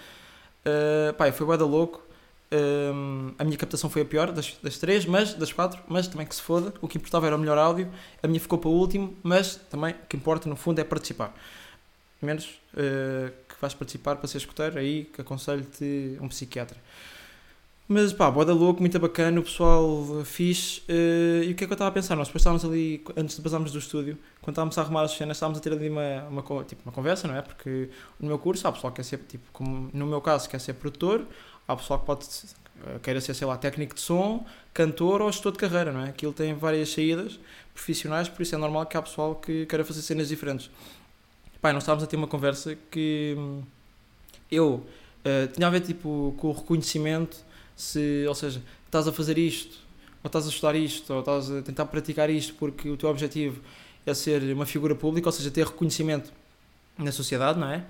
eh, 0.66 1.14
pá, 1.18 1.32
foi 1.32 1.46
guarda 1.46 1.66
louco. 1.66 2.02
A 3.38 3.44
minha 3.46 3.58
captação 3.58 3.90
foi 3.90 4.02
a 4.02 4.06
pior 4.06 4.32
das, 4.32 4.58
das 4.62 4.78
três, 4.78 5.06
mas 5.06 5.34
das 5.34 5.54
quatro, 5.54 5.82
mas 5.88 6.08
também 6.08 6.26
que 6.28 6.36
se 6.36 6.42
foda. 6.42 6.74
O 6.82 6.88
que 6.88 6.98
importava 6.98 7.28
era 7.28 7.36
o 7.36 7.40
melhor 7.40 7.58
áudio. 7.58 7.90
A 8.22 8.28
minha 8.28 8.40
ficou 8.40 8.58
para 8.58 8.70
o 8.70 8.74
último, 8.74 9.16
mas 9.24 9.56
também 9.70 9.94
o 9.94 10.08
que 10.08 10.18
importa 10.18 10.50
no 10.50 10.56
fundo 10.58 10.80
é 10.80 10.84
participar. 10.84 11.34
Menos 12.22 12.62
uh, 12.74 13.32
vais 13.60 13.74
participar 13.74 14.16
para 14.16 14.28
ser 14.28 14.38
escuteiro, 14.38 14.78
aí 14.78 15.06
que 15.06 15.22
aconselho-te 15.22 16.18
um 16.22 16.28
psiquiatra. 16.28 16.78
Mas 17.88 18.14
pá, 18.14 18.32
boda 18.32 18.54
louco, 18.54 18.80
muito 18.80 18.98
bacana, 19.00 19.40
o 19.40 19.44
pessoal 19.44 20.24
fixe. 20.24 20.82
Uh, 20.82 21.44
e 21.44 21.52
o 21.52 21.56
que 21.56 21.64
é 21.64 21.68
que 21.68 21.74
eu 21.74 21.76
estava 21.76 21.90
a 21.90 21.92
pensar? 21.92 22.16
Nós 22.16 22.28
depois 22.28 22.42
estávamos 22.42 22.64
ali, 22.64 23.04
antes 23.18 23.36
de 23.36 23.42
passarmos 23.42 23.72
do 23.72 23.80
estúdio, 23.80 24.18
quando 24.42 24.54
estávamos 24.54 24.78
a 24.78 24.82
arrumar 24.82 25.02
as 25.04 25.12
cenas, 25.12 25.38
estávamos 25.38 25.60
a 25.60 25.62
ter 25.62 25.74
ali 25.74 25.90
uma, 25.90 26.24
uma, 26.30 26.64
tipo, 26.64 26.82
uma 26.86 26.92
conversa, 26.94 27.28
não 27.28 27.36
é? 27.36 27.42
Porque 27.42 27.90
no 28.20 28.28
meu 28.28 28.40
curso 28.40 28.68
há 28.68 28.72
pessoal 28.72 28.94
que 28.94 28.98
quer 28.98 29.04
ser, 29.04 29.18
tipo, 29.28 29.44
como 29.52 29.90
no 29.94 30.06
meu 30.06 30.22
caso, 30.22 30.50
quer 30.50 30.60
ser 30.60 30.74
produtor, 30.74 31.28
há 31.68 31.76
pessoal 31.76 32.00
que 32.00 32.06
pode 32.06 32.26
eh, 32.86 33.00
queira 33.04 33.22
ser, 33.22 33.34
sei 33.34 33.46
lá, 33.46 33.58
técnico 33.58 33.96
de 33.96 34.02
som, 34.02 34.46
cantor 34.74 35.22
ou 35.22 35.32
gestor 35.32 35.52
de 35.52 35.58
carreira, 35.58 35.92
não 35.92 36.02
é? 36.02 36.10
Aquilo 36.10 36.34
tem 36.34 36.54
várias 36.54 36.90
saídas 36.90 37.40
profissionais, 37.74 38.28
por 38.28 38.42
isso 38.42 38.56
é 38.56 38.58
normal 38.58 38.86
que 38.86 38.98
há 38.98 39.02
pessoal 39.02 39.36
que 39.36 39.66
queira 39.66 39.84
fazer 39.86 40.02
cenas 40.02 40.30
diferentes. 40.30 40.70
Pai, 41.62 41.74
nós 41.74 41.84
estávamos 41.84 42.04
a 42.04 42.08
ter 42.08 42.16
uma 42.16 42.28
conversa 42.28 42.76
que 42.90 43.36
hum, 43.38 43.62
eu 44.52 44.84
uh, 45.24 45.48
tinha 45.54 45.68
a 45.68 45.70
ver 45.70 45.82
tipo, 45.82 46.34
com 46.36 46.48
o 46.48 46.52
reconhecimento, 46.52 47.38
se, 47.76 48.26
ou 48.28 48.34
seja, 48.34 48.64
estás 48.88 49.08
a 49.08 49.14
fazer 49.14 49.38
isto, 49.38 49.78
ou 50.24 50.28
estás 50.28 50.48
a 50.48 50.50
estudar 50.50 50.76
isto, 50.76 51.14
ou 51.14 51.20
estás 51.20 51.52
a 51.52 51.62
tentar 51.62 51.86
praticar 51.86 52.32
isto 52.32 52.56
porque 52.56 52.90
o 52.90 52.98
teu 52.98 53.08
objetivo 53.10 53.62
é 54.08 54.14
ser 54.16 54.42
uma 54.56 54.66
figura 54.66 54.96
pública, 54.96 55.30
ou 55.30 55.32
seja, 55.32 55.52
ter 55.52 55.68
reconhecimento 55.68 56.34
na 56.98 57.12
sociedade, 57.12 57.60
não 57.60 57.68
é? 57.70 57.86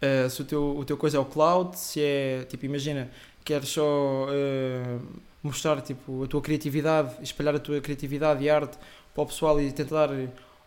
Uh, 0.00 0.30
se 0.30 0.42
o 0.42 0.44
teu, 0.44 0.78
o 0.78 0.84
teu 0.84 0.96
coisa 0.96 1.16
é 1.16 1.20
o 1.20 1.24
cloud, 1.24 1.76
se 1.76 2.00
é, 2.00 2.44
tipo, 2.44 2.64
imagina, 2.64 3.10
queres 3.44 3.70
só 3.70 4.26
uh, 4.26 5.02
mostrar, 5.42 5.80
tipo, 5.80 6.22
a 6.22 6.28
tua 6.28 6.40
criatividade, 6.40 7.16
espalhar 7.24 7.56
a 7.56 7.58
tua 7.58 7.80
criatividade 7.80 8.44
e 8.44 8.48
arte 8.48 8.78
para 9.12 9.22
o 9.24 9.26
pessoal 9.26 9.60
e 9.60 9.72
tentar 9.72 10.10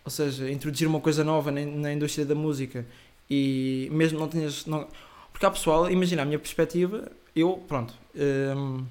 ou 0.09 0.11
seja, 0.11 0.49
introduzir 0.49 0.87
uma 0.87 0.99
coisa 0.99 1.23
nova 1.23 1.51
na, 1.51 1.63
na 1.63 1.93
indústria 1.93 2.25
da 2.25 2.33
música 2.33 2.83
e 3.29 3.87
mesmo 3.91 4.17
não 4.17 4.27
tenhas. 4.27 4.65
Não, 4.65 4.87
porque 5.31 5.45
há 5.45 5.51
pessoal, 5.51 5.89
imagina 5.91 6.23
a 6.23 6.25
minha 6.25 6.39
perspectiva, 6.39 7.11
eu, 7.35 7.63
pronto, 7.67 7.93
hum, 8.15 8.83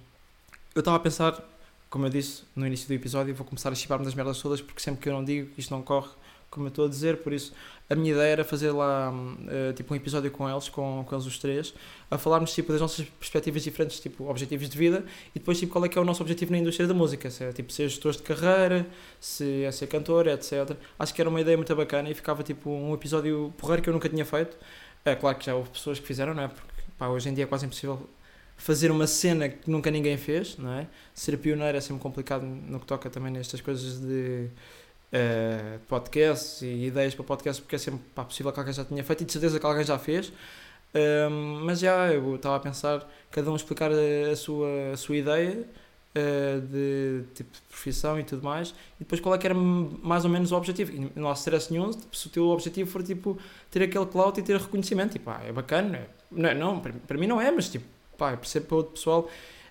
eu 0.76 0.78
estava 0.78 0.96
a 0.96 1.00
pensar, 1.00 1.44
como 1.90 2.06
eu 2.06 2.10
disse 2.10 2.44
no 2.54 2.64
início 2.64 2.86
do 2.86 2.94
episódio, 2.94 3.34
vou 3.34 3.44
começar 3.44 3.72
a 3.72 3.74
chipar-me 3.74 4.04
das 4.04 4.14
merdas 4.14 4.40
todas 4.40 4.60
porque 4.60 4.80
sempre 4.80 5.02
que 5.02 5.08
eu 5.08 5.12
não 5.12 5.24
digo 5.24 5.50
isto 5.58 5.74
não 5.74 5.82
corre, 5.82 6.10
como 6.50 6.66
eu 6.66 6.68
estou 6.68 6.86
a 6.86 6.88
dizer, 6.88 7.18
por 7.18 7.32
isso 7.32 7.52
a 7.90 7.94
minha 7.94 8.12
ideia 8.12 8.32
era 8.32 8.44
fazer 8.44 8.70
lá 8.70 9.10
uh, 9.10 9.72
tipo 9.72 9.94
um 9.94 9.96
episódio 9.96 10.30
com 10.30 10.48
eles, 10.48 10.68
com, 10.68 11.04
com 11.06 11.14
eles 11.14 11.26
os 11.26 11.38
três, 11.38 11.72
a 12.10 12.18
falarmos 12.18 12.52
tipo 12.52 12.70
das 12.70 12.80
nossas 12.80 13.06
perspectivas 13.06 13.62
diferentes, 13.62 13.98
tipo 13.98 14.28
objetivos 14.28 14.68
de 14.68 14.76
vida 14.76 15.04
e 15.34 15.38
depois 15.38 15.58
tipo 15.58 15.72
qual 15.72 15.84
é 15.84 15.88
que 15.88 15.98
é 15.98 16.00
o 16.00 16.04
nosso 16.04 16.22
objetivo 16.22 16.52
na 16.52 16.58
indústria 16.58 16.86
da 16.86 16.94
música, 16.94 17.30
se 17.30 17.44
é 17.44 17.52
tipo 17.52 17.72
ser 17.72 17.88
gestores 17.88 18.18
de 18.18 18.22
carreira, 18.24 18.86
se 19.20 19.64
é 19.64 19.72
ser 19.72 19.86
cantor, 19.86 20.26
etc. 20.26 20.76
Acho 20.98 21.14
que 21.14 21.20
era 21.20 21.30
uma 21.30 21.40
ideia 21.40 21.56
muito 21.56 21.74
bacana 21.74 22.10
e 22.10 22.14
ficava 22.14 22.42
tipo 22.42 22.70
um 22.70 22.92
episódio 22.92 23.52
porreiro 23.56 23.82
que 23.82 23.88
eu 23.88 23.94
nunca 23.94 24.08
tinha 24.08 24.24
feito. 24.24 24.56
É 25.04 25.14
claro 25.14 25.38
que 25.38 25.46
já 25.46 25.54
houve 25.54 25.70
pessoas 25.70 25.98
que 25.98 26.06
fizeram, 26.06 26.34
não 26.34 26.42
é? 26.42 26.48
Porque 26.48 26.68
pá, 26.98 27.08
hoje 27.08 27.28
em 27.30 27.34
dia 27.34 27.44
é 27.44 27.46
quase 27.46 27.64
impossível 27.64 28.06
fazer 28.58 28.90
uma 28.90 29.06
cena 29.06 29.48
que 29.48 29.70
nunca 29.70 29.90
ninguém 29.90 30.18
fez, 30.18 30.58
não 30.58 30.72
é? 30.72 30.86
Ser 31.14 31.38
pioneiro 31.38 31.78
é 31.78 31.80
sempre 31.80 32.02
complicado 32.02 32.42
no 32.42 32.78
que 32.80 32.86
toca 32.86 33.08
também 33.08 33.32
nestas 33.32 33.60
coisas 33.60 34.00
de 34.00 34.50
uh, 35.12 35.78
podcasts 35.88 36.62
e 36.62 36.86
ideias 36.86 37.14
para 37.14 37.24
podcasts, 37.24 37.60
porque 37.60 37.76
é 37.76 37.78
sempre 37.78 38.00
pá, 38.14 38.24
possível 38.24 38.52
que 38.52 38.58
alguém 38.58 38.74
já 38.74 38.84
tenha 38.84 39.04
feito 39.04 39.22
e 39.22 39.26
de 39.26 39.32
certeza 39.32 39.58
que 39.58 39.66
alguém 39.66 39.84
já 39.84 39.98
fez. 39.98 40.32
Um, 40.94 41.64
mas 41.64 41.80
já 41.80 42.10
eu 42.12 42.36
estava 42.36 42.56
a 42.56 42.60
pensar 42.60 43.06
cada 43.30 43.50
um 43.50 43.56
explicar 43.56 43.90
a, 43.92 44.32
a 44.32 44.36
sua, 44.36 44.92
a 44.94 44.96
sua 44.96 45.18
ideia 45.18 45.66
uh, 46.16 46.60
de 46.62 47.24
tipo 47.34 47.52
de 47.52 47.60
profissão 47.68 48.18
e 48.18 48.24
tudo 48.24 48.42
mais 48.42 48.70
e 48.96 49.00
depois 49.00 49.20
qual 49.20 49.34
é 49.34 49.38
que 49.38 49.46
era 49.46 49.54
mais 49.54 50.24
ou 50.24 50.30
menos 50.30 50.50
o 50.50 50.56
objetivo. 50.56 50.92
E 50.92 51.12
não 51.14 51.28
há 51.28 51.34
stress 51.34 51.70
nenhum 51.70 51.90
tipo, 51.90 52.16
se 52.16 52.26
o 52.26 52.30
teu 52.30 52.48
objetivo 52.48 52.90
for 52.90 53.02
tipo 53.02 53.38
ter 53.70 53.82
aquele 53.82 54.06
cloud 54.06 54.40
e 54.40 54.42
ter 54.42 54.56
reconhecimento 54.56 55.12
tipo, 55.12 55.28
ah, 55.30 55.40
é 55.46 55.52
bacana. 55.52 56.06
Não, 56.30 56.54
não 56.54 56.80
para, 56.80 56.92
para 57.06 57.18
mim 57.18 57.26
não 57.26 57.40
é 57.40 57.50
mas 57.50 57.68
tipo 57.68 57.84
pá, 58.16 58.36
percebo 58.36 58.66
para 58.66 58.76
outro 58.76 58.92
pessoal. 58.92 59.28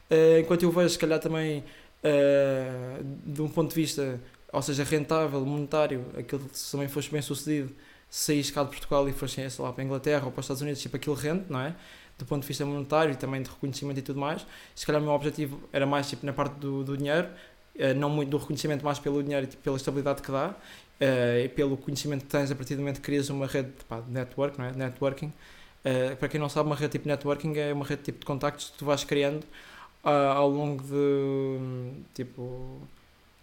Uh, 0.10 0.40
enquanto 0.40 0.64
eu 0.64 0.72
vejo 0.72 0.90
se 0.90 1.00
calhar 1.00 1.20
também 1.20 1.64
uh, 2.04 3.04
de 3.26 3.42
um 3.42 3.50
ponto 3.50 3.70
de 3.70 3.76
vista 3.76 4.20
ou 4.58 4.62
seja, 4.64 4.84
rentável, 4.84 5.46
monetário, 5.46 6.04
aquilo 6.18 6.42
se 6.52 6.72
também 6.72 6.88
fosse 6.88 7.12
bem 7.12 7.22
sucedido, 7.22 7.72
saísse 8.10 8.52
cá 8.52 8.64
de 8.64 8.70
Portugal 8.70 9.08
e 9.08 9.14
fosse, 9.14 9.36
sei 9.50 9.64
lá, 9.64 9.72
para 9.72 9.84
a 9.84 9.86
Inglaterra 9.86 10.26
ou 10.26 10.32
para 10.32 10.40
os 10.40 10.46
Estados 10.46 10.64
Unidos, 10.64 10.82
tipo, 10.82 10.96
aquilo 10.96 11.16
rende, 11.16 11.46
não 11.48 11.60
é? 11.62 11.76
Do 12.18 12.26
ponto 12.26 12.42
de 12.42 12.48
vista 12.48 12.66
monetário 12.66 13.14
e 13.14 13.16
também 13.16 13.44
de 13.44 13.50
reconhecimento 13.52 14.00
e 14.00 14.02
tudo 14.02 14.20
mais. 14.20 14.46
Se 14.74 14.84
calhar 14.84 15.00
o 15.00 15.06
meu 15.06 15.14
objetivo 15.14 15.62
era 15.72 15.86
mais, 15.86 16.10
tipo, 16.10 16.26
na 16.26 16.34
parte 16.34 16.54
do, 16.56 16.84
do 16.84 16.98
dinheiro, 16.98 17.28
uh, 17.76 17.94
não 17.96 18.10
muito 18.10 18.30
do 18.30 18.38
reconhecimento, 18.38 18.84
mais 18.84 18.98
pelo 18.98 19.22
dinheiro 19.22 19.46
e 19.46 19.48
tipo, 19.48 19.62
pela 19.62 19.78
estabilidade 19.78 20.24
que 20.24 20.32
dá, 20.32 20.50
uh, 20.50 21.46
e 21.46 21.50
pelo 21.50 21.78
conhecimento 21.78 22.24
que 22.24 22.32
tens 22.32 22.50
a 22.50 22.56
partir 22.56 22.74
do 22.74 22.80
momento 22.80 22.96
que 22.96 23.04
crias 23.04 23.30
uma 23.30 23.46
rede 23.46 23.70
pá, 23.88 24.00
de 24.00 24.12
network, 24.12 24.58
não 24.58 24.66
é? 24.66 24.72
Networking. 24.72 25.32
Uh, 25.86 26.16
para 26.16 26.28
quem 26.28 26.40
não 26.40 26.50
sabe, 26.50 26.68
uma 26.68 26.76
rede 26.76 26.94
tipo 26.94 27.08
networking 27.08 27.56
é 27.58 27.72
uma 27.72 27.86
rede 27.86 28.02
tipo 28.02 28.20
de 28.22 28.26
contactos 28.26 28.72
que 28.72 28.80
tu 28.80 28.86
vais 28.86 29.04
criando 29.04 29.46
ao 30.04 30.50
longo 30.50 30.82
de, 30.84 31.92
tipo 32.14 32.82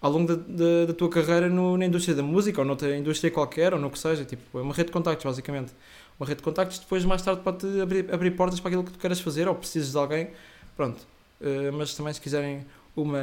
ao 0.04 0.11
longo 0.11 0.37
da, 0.37 0.42
da, 0.46 0.84
da 0.88 0.92
tua 0.92 1.08
carreira 1.08 1.49
no, 1.49 1.78
na 1.78 1.87
indústria 1.87 2.14
da 2.14 2.23
música 2.23 2.61
ou 2.61 2.66
noutra 2.66 2.94
indústria 2.94 3.30
qualquer 3.30 3.73
ou 3.73 3.80
no 3.80 3.90
que 3.90 3.99
seja. 3.99 4.23
Tipo, 4.23 4.58
é 4.58 4.61
uma 4.61 4.75
rede 4.75 4.88
de 4.88 4.92
contactos, 4.92 5.25
basicamente. 5.25 5.73
Uma 6.20 6.26
rede 6.26 6.40
de 6.40 6.42
contactos 6.42 6.78
depois, 6.78 7.02
mais 7.06 7.23
tarde, 7.23 7.40
pode 7.40 7.80
abrir, 7.80 8.12
abrir 8.12 8.32
portas 8.32 8.61
para 8.61 8.68
aquilo 8.68 8.84
que 8.84 8.92
tu 8.92 8.99
queres 8.99 9.18
fazer 9.18 9.49
ou 9.49 9.54
precisas 9.54 9.92
de 9.92 9.96
alguém. 9.96 10.28
Pronto. 10.76 11.00
Uh, 11.40 11.73
mas 11.73 11.94
também, 11.94 12.12
se 12.12 12.20
quiserem 12.20 12.66
uma, 12.94 13.18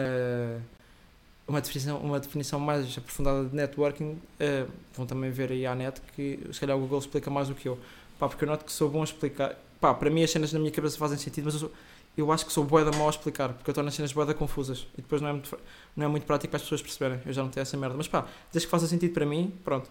uma, 1.47 1.61
definição, 1.61 2.00
uma 2.00 2.19
definição 2.19 2.59
mais 2.59 2.97
aprofundada 2.97 3.45
de 3.45 3.55
networking, 3.55 4.13
uh, 4.13 4.71
vão 4.95 5.05
também 5.05 5.29
ver 5.29 5.51
aí 5.51 5.67
à 5.67 5.75
net 5.75 6.01
que 6.15 6.39
se 6.51 6.59
calhar 6.59 6.75
o 6.75 6.79
Google 6.79 6.97
explica 6.97 7.29
mais 7.29 7.47
do 7.47 7.53
que 7.53 7.69
eu. 7.69 7.77
Pá, 8.17 8.27
porque 8.27 8.43
eu 8.43 8.47
noto 8.50 8.65
que 8.65 8.71
sou 8.71 8.89
bom 8.89 9.01
a 9.01 9.03
explicar. 9.03 9.55
Pá, 9.79 9.93
para 9.93 10.09
mim 10.09 10.23
as 10.23 10.31
cenas 10.31 10.51
na 10.51 10.57
minha 10.57 10.71
cabeça 10.71 10.97
fazem 10.97 11.19
sentido, 11.19 11.45
mas 11.45 11.53
eu 11.53 11.59
sou 11.59 11.71
eu 12.18 12.32
acho 12.32 12.46
que 12.46 12.51
sou 12.51 12.63
boeda 12.63 12.91
mal 12.98 13.08
a 13.08 13.10
explicar, 13.10 13.53
porque 13.53 13.70
eu 13.70 13.72
estou 13.72 13.84
nas 13.84 13.94
cenas 13.94 14.12
boeda 14.12 14.34
confusas 14.34 14.88
e 14.98 15.01
depois 15.01 15.22
não 15.22 15.30
é, 15.30 15.32
muito, 15.34 15.58
não 15.96 16.06
é 16.06 16.10
muito 16.10 16.25
prático 16.25 16.51
para 16.51 16.58
as 16.58 16.63
pessoas 16.63 16.82
perceberem. 16.82 17.20
Eu 17.25 17.34
já 17.34 17.41
não 17.41 17.50
tenho 17.50 17.62
essa 17.62 17.77
merda. 17.77 17.96
Mas 17.96 18.08
pá, 18.08 18.27
desde 18.51 18.68
que 18.68 18.72
faça 18.72 18.88
sentido 18.88 19.13
para 19.13 19.25
mim, 19.25 19.53
pronto. 19.63 19.89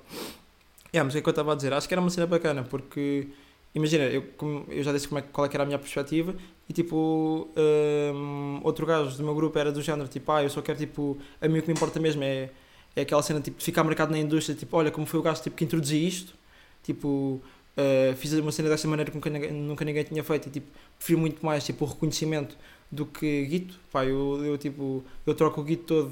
É, 0.93 1.03
mas 1.03 1.15
o 1.15 1.23
que 1.23 1.29
eu 1.29 1.31
estava 1.31 1.53
a 1.53 1.55
dizer? 1.55 1.73
Acho 1.73 1.89
que 1.89 1.95
era 1.95 2.01
uma 2.01 2.11
cena 2.11 2.27
bacana, 2.27 2.63
porque 2.65 3.29
imagina, 3.75 4.05
eu, 4.05 4.23
como, 4.37 4.65
eu 4.69 4.83
já 4.83 4.93
disse 4.93 5.09
como 5.09 5.19
é, 5.19 5.23
qual 5.23 5.47
é 5.47 5.49
que 5.49 5.57
era 5.57 5.63
a 5.63 5.67
minha 5.67 5.79
perspectiva 5.79 6.35
e 6.69 6.73
tipo, 6.73 7.49
um, 7.57 8.61
outro 8.63 8.85
gajo 8.87 9.17
do 9.17 9.23
meu 9.23 9.35
grupo 9.35 9.59
era 9.59 9.71
do 9.73 9.81
género, 9.81 10.09
tipo, 10.09 10.31
ah, 10.33 10.43
eu 10.43 10.51
só 10.51 10.61
quero 10.61 10.79
tipo, 10.79 11.19
a 11.41 11.49
mim 11.49 11.59
o 11.59 11.63
que 11.63 11.69
me 11.69 11.75
importa 11.75 12.01
mesmo 12.01 12.23
é, 12.23 12.51
é 12.97 13.03
aquela 13.03 13.23
cena 13.23 13.41
tipo, 13.41 13.59
de 13.59 13.65
ficar 13.65 13.85
marcado 13.85 14.11
na 14.13 14.19
indústria, 14.19 14.57
tipo, 14.57 14.77
olha 14.77 14.91
como 14.91 15.07
foi 15.07 15.21
o 15.21 15.23
gajo 15.23 15.43
tipo, 15.43 15.57
que 15.57 15.65
introduzi 15.65 16.07
isto, 16.07 16.35
tipo, 16.83 17.41
uh, 17.81 18.17
fiz 18.17 18.33
uma 18.33 18.53
cena 18.53 18.69
desta 18.69 18.87
maneira 18.89 19.11
que 19.11 19.17
nunca, 19.17 19.53
nunca 19.53 19.85
ninguém 19.85 20.05
tinha 20.05 20.23
feito 20.23 20.49
e 20.49 20.51
tipo, 20.51 20.71
prefiro 20.99 21.19
muito 21.19 21.45
mais 21.45 21.65
tipo, 21.65 21.85
o 21.85 21.89
reconhecimento 21.89 22.57
do 22.91 23.07
que 23.07 23.47
Git. 23.49 23.79
Pá, 23.93 24.05
eu, 24.05 24.45
eu, 24.45 24.59
tipo, 24.59 25.03
eu 25.27 25.35
troco 25.35 25.61
o 25.61 25.67
Git 25.67 25.85
todo 25.85 26.09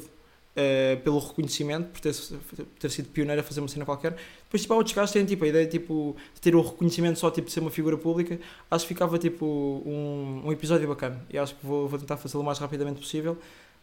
uh, 0.58 1.00
pelo 1.02 1.18
reconhecimento, 1.18 1.88
por 1.88 2.00
ter, 2.00 2.14
ter 2.78 2.90
sido 2.90 3.08
pioneiro 3.08 3.40
a 3.40 3.44
fazer 3.44 3.60
uma 3.60 3.68
cena 3.68 3.84
qualquer. 3.84 4.16
Depois, 4.44 4.62
tipo, 4.62 4.75
há 4.75 4.76
outros 4.76 4.94
casos 4.94 5.12
que 5.12 5.18
têm 5.18 5.26
tipo, 5.26 5.44
a 5.44 5.48
ideia 5.48 5.66
tipo, 5.66 6.16
de 6.34 6.40
ter 6.40 6.54
o 6.54 6.60
reconhecimento 6.60 7.18
só 7.18 7.30
tipo, 7.30 7.46
de 7.46 7.52
ser 7.52 7.60
uma 7.60 7.70
figura 7.70 7.96
pública. 7.96 8.38
Acho 8.70 8.84
que 8.84 8.88
ficava 8.88 9.18
tipo, 9.18 9.46
um, 9.87 10.42
um 10.46 10.52
episódio 10.52 10.88
bacana 10.88 11.25
e 11.30 11.38
acho 11.38 11.54
que 11.54 11.66
vou, 11.66 11.88
vou 11.88 11.98
tentar 11.98 12.16
fazê-lo 12.16 12.42
o 12.42 12.46
mais 12.46 12.58
rapidamente 12.58 13.00
possível, 13.00 13.37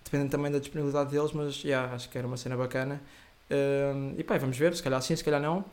dependendo 0.04 0.32
também 0.32 0.52
da 0.52 0.60
disponibilidade 0.60 1.12
deles, 1.12 1.32
mas 1.32 1.64
yeah, 1.64 1.94
acho 1.94 2.10
que 2.10 2.18
era 2.18 2.28
uma 2.28 2.38
cena 2.38 2.58
bacana. 2.58 3.02
Uh, 3.50 4.16
e 4.18 4.24
pá, 4.24 4.38
vamos 4.38 4.58
ver, 4.58 4.76
se 4.76 4.82
calhar 4.82 5.02
sim, 5.02 5.16
se 5.16 5.24
calhar 5.24 5.42
não. 5.42 5.64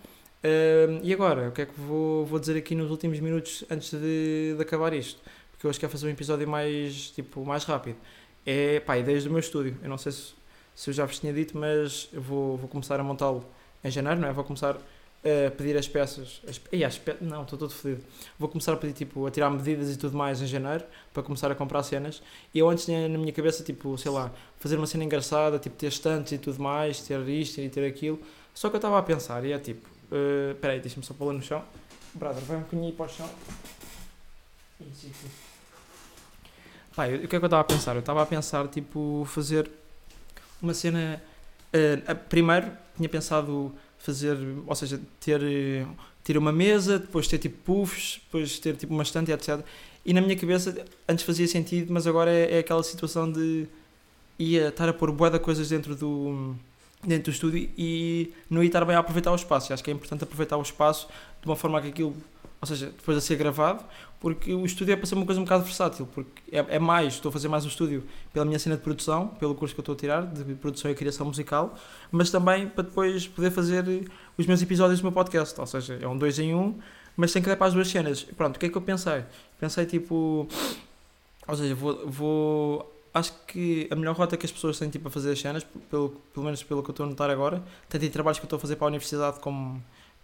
Uh, 0.45 0.99
e 1.03 1.13
agora, 1.13 1.49
o 1.49 1.53
que 1.53 1.63
é 1.63 1.67
que 1.67 1.81
vou, 1.81 2.27
vou 2.27 2.39
dizer 2.39 2.57
aqui 2.57 2.75
nos 2.75 2.91
últimos 2.91 3.21
minutos 3.21 3.65
antes 3.71 3.93
de, 3.93 4.55
de 4.57 4.63
acabar 4.63 4.93
isto? 4.93 5.21
Porque 5.53 5.67
eu 5.67 5.71
acho 5.71 5.79
que 5.79 5.87
é 5.87 5.89
fazer 5.89 6.07
um 6.09 6.11
episódio 6.11 6.49
mais, 6.49 7.11
tipo, 7.11 7.45
mais 7.45 7.65
rápido. 7.65 7.97
É, 8.45 8.81
pá, 8.81 8.99
ideias 8.99 9.23
do 9.25 9.31
meu 9.31 9.39
estúdio. 9.39 9.79
Eu 9.83 9.89
não 9.89 9.97
sei 9.97 10.11
se, 10.11 10.35
se 10.75 10.91
eu 10.91 10.95
já 10.95 11.05
vos 11.07 11.19
tinha 11.19 11.33
dito, 11.33 11.57
mas 11.57 12.09
eu 12.13 12.21
vou, 12.21 12.57
vou 12.57 12.69
começar 12.69 12.99
a 12.99 13.05
montá-lo 13.05 13.45
em 13.85 13.91
janeiro, 13.91 14.21
não 14.21 14.29
é? 14.29 14.33
Vou 14.33 14.43
começar 14.43 14.77
a 14.77 15.51
pedir 15.53 15.77
as 15.77 15.87
peças. 15.87 16.43
As, 16.49 16.61
e 16.73 16.85
as 16.85 16.99
pe... 16.99 17.15
Não, 17.21 17.43
estou 17.45 17.57
todo 17.57 17.73
fodido. 17.73 18.03
Vou 18.37 18.49
começar 18.49 18.73
a 18.73 18.77
pedir, 18.77 18.95
tipo, 18.95 19.25
a 19.25 19.31
tirar 19.31 19.49
medidas 19.51 19.95
e 19.95 19.97
tudo 19.97 20.17
mais 20.17 20.43
em 20.43 20.47
janeiro 20.47 20.85
para 21.15 21.23
começar 21.23 21.53
a 21.53 21.55
comprar 21.55 21.85
cenas. 21.85 22.21
E 22.53 22.59
eu 22.59 22.69
antes 22.69 22.85
tinha 22.85 23.09
na 23.09 23.17
minha 23.17 23.33
cabeça, 23.33 23.63
tipo, 23.63 23.97
sei 23.97 24.11
lá, 24.11 24.33
fazer 24.59 24.77
uma 24.77 24.87
cena 24.89 25.05
engraçada, 25.05 25.59
tipo, 25.61 25.77
ter 25.77 25.87
estantes 25.87 26.33
e 26.33 26.39
tudo 26.39 26.61
mais, 26.61 27.01
ter 27.01 27.21
isto 27.29 27.61
e 27.61 27.69
ter 27.69 27.87
aquilo. 27.87 28.21
Só 28.53 28.69
que 28.69 28.75
eu 28.75 28.79
estava 28.79 28.99
a 28.99 29.03
pensar, 29.03 29.45
e 29.45 29.53
é 29.53 29.59
tipo, 29.59 29.89
Uh, 30.12 30.54
peraí, 30.57 30.78
deixa-me 30.78 31.07
só 31.07 31.14
pô-la 31.14 31.33
no 31.33 31.42
chão. 31.42 31.64
Brother, 32.12 32.42
vai 32.45 32.59
um 32.59 32.61
bocadinho 32.61 32.92
para 32.92 33.07
o 33.07 33.09
chão. 33.09 33.31
Pá, 36.95 37.09
eu, 37.09 37.25
o 37.25 37.28
que 37.28 37.37
é 37.37 37.38
que 37.38 37.45
eu 37.45 37.47
estava 37.47 37.62
a 37.62 37.64
pensar? 37.64 37.95
Eu 37.95 38.00
estava 38.00 38.23
a 38.23 38.26
pensar, 38.26 38.69
tipo, 38.69 39.26
fazer 39.26 39.71
uma 40.61 40.75
cena. 40.75 41.23
Uh, 41.73 42.14
primeiro, 42.28 42.71
tinha 42.95 43.09
pensado 43.09 43.73
fazer, 43.97 44.37
ou 44.66 44.75
seja, 44.75 45.00
ter, 45.19 45.40
ter 46.23 46.37
uma 46.37 46.52
mesa, 46.52 46.99
depois 46.99 47.26
ter 47.26 47.38
tipo 47.38 47.57
puffs, 47.64 48.21
depois 48.25 48.59
ter 48.59 48.76
tipo 48.76 48.92
uma 48.92 49.02
estante, 49.02 49.33
etc. 49.33 49.64
E 50.04 50.12
na 50.12 50.21
minha 50.21 50.37
cabeça, 50.37 50.85
antes 51.09 51.25
fazia 51.25 51.49
sentido, 51.49 51.90
mas 51.90 52.07
agora 52.07 52.31
é, 52.31 52.57
é 52.57 52.59
aquela 52.59 52.83
situação 52.83 53.33
de 53.33 53.66
ia 54.38 54.69
estar 54.69 54.88
a 54.88 54.92
pôr 54.92 55.11
boa 55.11 55.31
de 55.31 55.38
coisas 55.38 55.71
dentro 55.71 55.95
do 55.95 56.54
dentro 57.05 57.25
do 57.25 57.35
estúdio 57.35 57.69
e 57.77 58.33
não 58.49 58.63
ia 58.63 58.69
estar 58.69 58.85
bem 58.85 58.97
a 58.97 59.01
aproveitar 59.01 59.33
o 59.33 59.35
espaço. 59.35 59.71
E 59.71 59.75
acho 59.75 59.83
que 59.83 59.91
é 59.91 59.95
importante 59.95 60.25
aproveitar 60.25 60.57
o 60.57 60.63
espaço 60.63 61.09
de 61.41 61.49
uma 61.49 61.57
forma 61.57 61.81
que 61.81 61.89
aquilo, 61.89 62.17
ou 62.61 62.67
seja, 62.67 62.87
depois 62.87 63.19
de 63.19 63.25
ser 63.25 63.37
gravado, 63.37 63.85
porque 64.21 64.55
o 64.55 64.65
estúdio 64.65 64.93
é 64.93 64.97
para 64.97 65.07
ser 65.07 65.17
uma 65.17 65.27
coisa 65.27 65.41
um 65.41 65.45
bocado 65.45 65.65
versátil, 65.65 66.09
porque 66.15 66.41
é, 66.53 66.77
é 66.77 66.79
mais, 66.79 67.15
estou 67.15 67.31
a 67.31 67.33
fazer 67.33 67.49
mais 67.49 67.65
o 67.65 67.69
estúdio 67.69 68.05
pela 68.33 68.45
minha 68.45 68.59
cena 68.59 68.77
de 68.77 68.83
produção, 68.83 69.29
pelo 69.29 69.55
curso 69.55 69.75
que 69.75 69.81
eu 69.81 69.83
estou 69.83 69.95
a 69.95 69.99
tirar, 69.99 70.27
de 70.27 70.55
produção 70.55 70.91
e 70.91 70.95
criação 70.95 71.27
musical, 71.27 71.77
mas 72.11 72.31
também 72.31 72.69
para 72.69 72.85
depois 72.85 73.27
poder 73.27 73.51
fazer 73.51 73.85
os 74.39 74.47
meus 74.47 74.63
episódios 74.63 75.01
do 75.01 75.03
meu 75.03 75.13
podcast, 75.13 75.59
ou 75.61 75.67
seja, 75.67 75.99
é 76.01 76.07
um 76.07 76.17
dois 76.17 76.39
em 76.39 76.55
um, 76.55 76.79
mas 77.17 77.33
sem 77.33 77.43
que 77.43 77.49
dar 77.49 77.57
para 77.57 77.67
as 77.67 77.75
duas 77.75 77.89
cenas. 77.89 78.23
Pronto, 78.23 78.57
o 78.57 78.59
que 78.61 78.67
é 78.67 78.69
que 78.69 78.77
eu 78.77 78.83
pensei? 78.83 79.25
Pensei 79.59 79.87
tipo, 79.87 80.49
ou 81.49 81.57
seja, 81.57 81.75
vou, 81.75 82.07
vou 82.09 82.92
acho 83.14 83.33
que 83.47 83.88
a 83.90 83.97
melhor 83.97 84.14
rota 84.14 84.37
que 84.37 84.47
as 84.47 84.52
pessoas 84.52 84.78
têm 84.78 84.88
tipo, 84.88 85.09
a 85.09 85.11
fazer 85.11 85.33
as 85.33 85.40
cenas, 85.40 85.66
pelo, 85.90 86.11
pelo 86.33 86.45
menos 86.45 86.62
pelo 86.62 86.83
que 86.83 86.90
eu 86.90 86.92
estou 86.92 87.07
a 87.07 87.09
notar 87.09 87.31
agora, 87.31 87.62
tanto 87.88 88.04
em 88.04 88.11
trabalhos 88.11 88.38
que 88.38 88.45
eu 88.45 88.47
estou 88.47 88.57
a 88.57 88.61
fazer 88.61 88.76
para 88.76 88.87
a 88.87 88.88
universidade 88.88 89.40
como, 89.40 89.83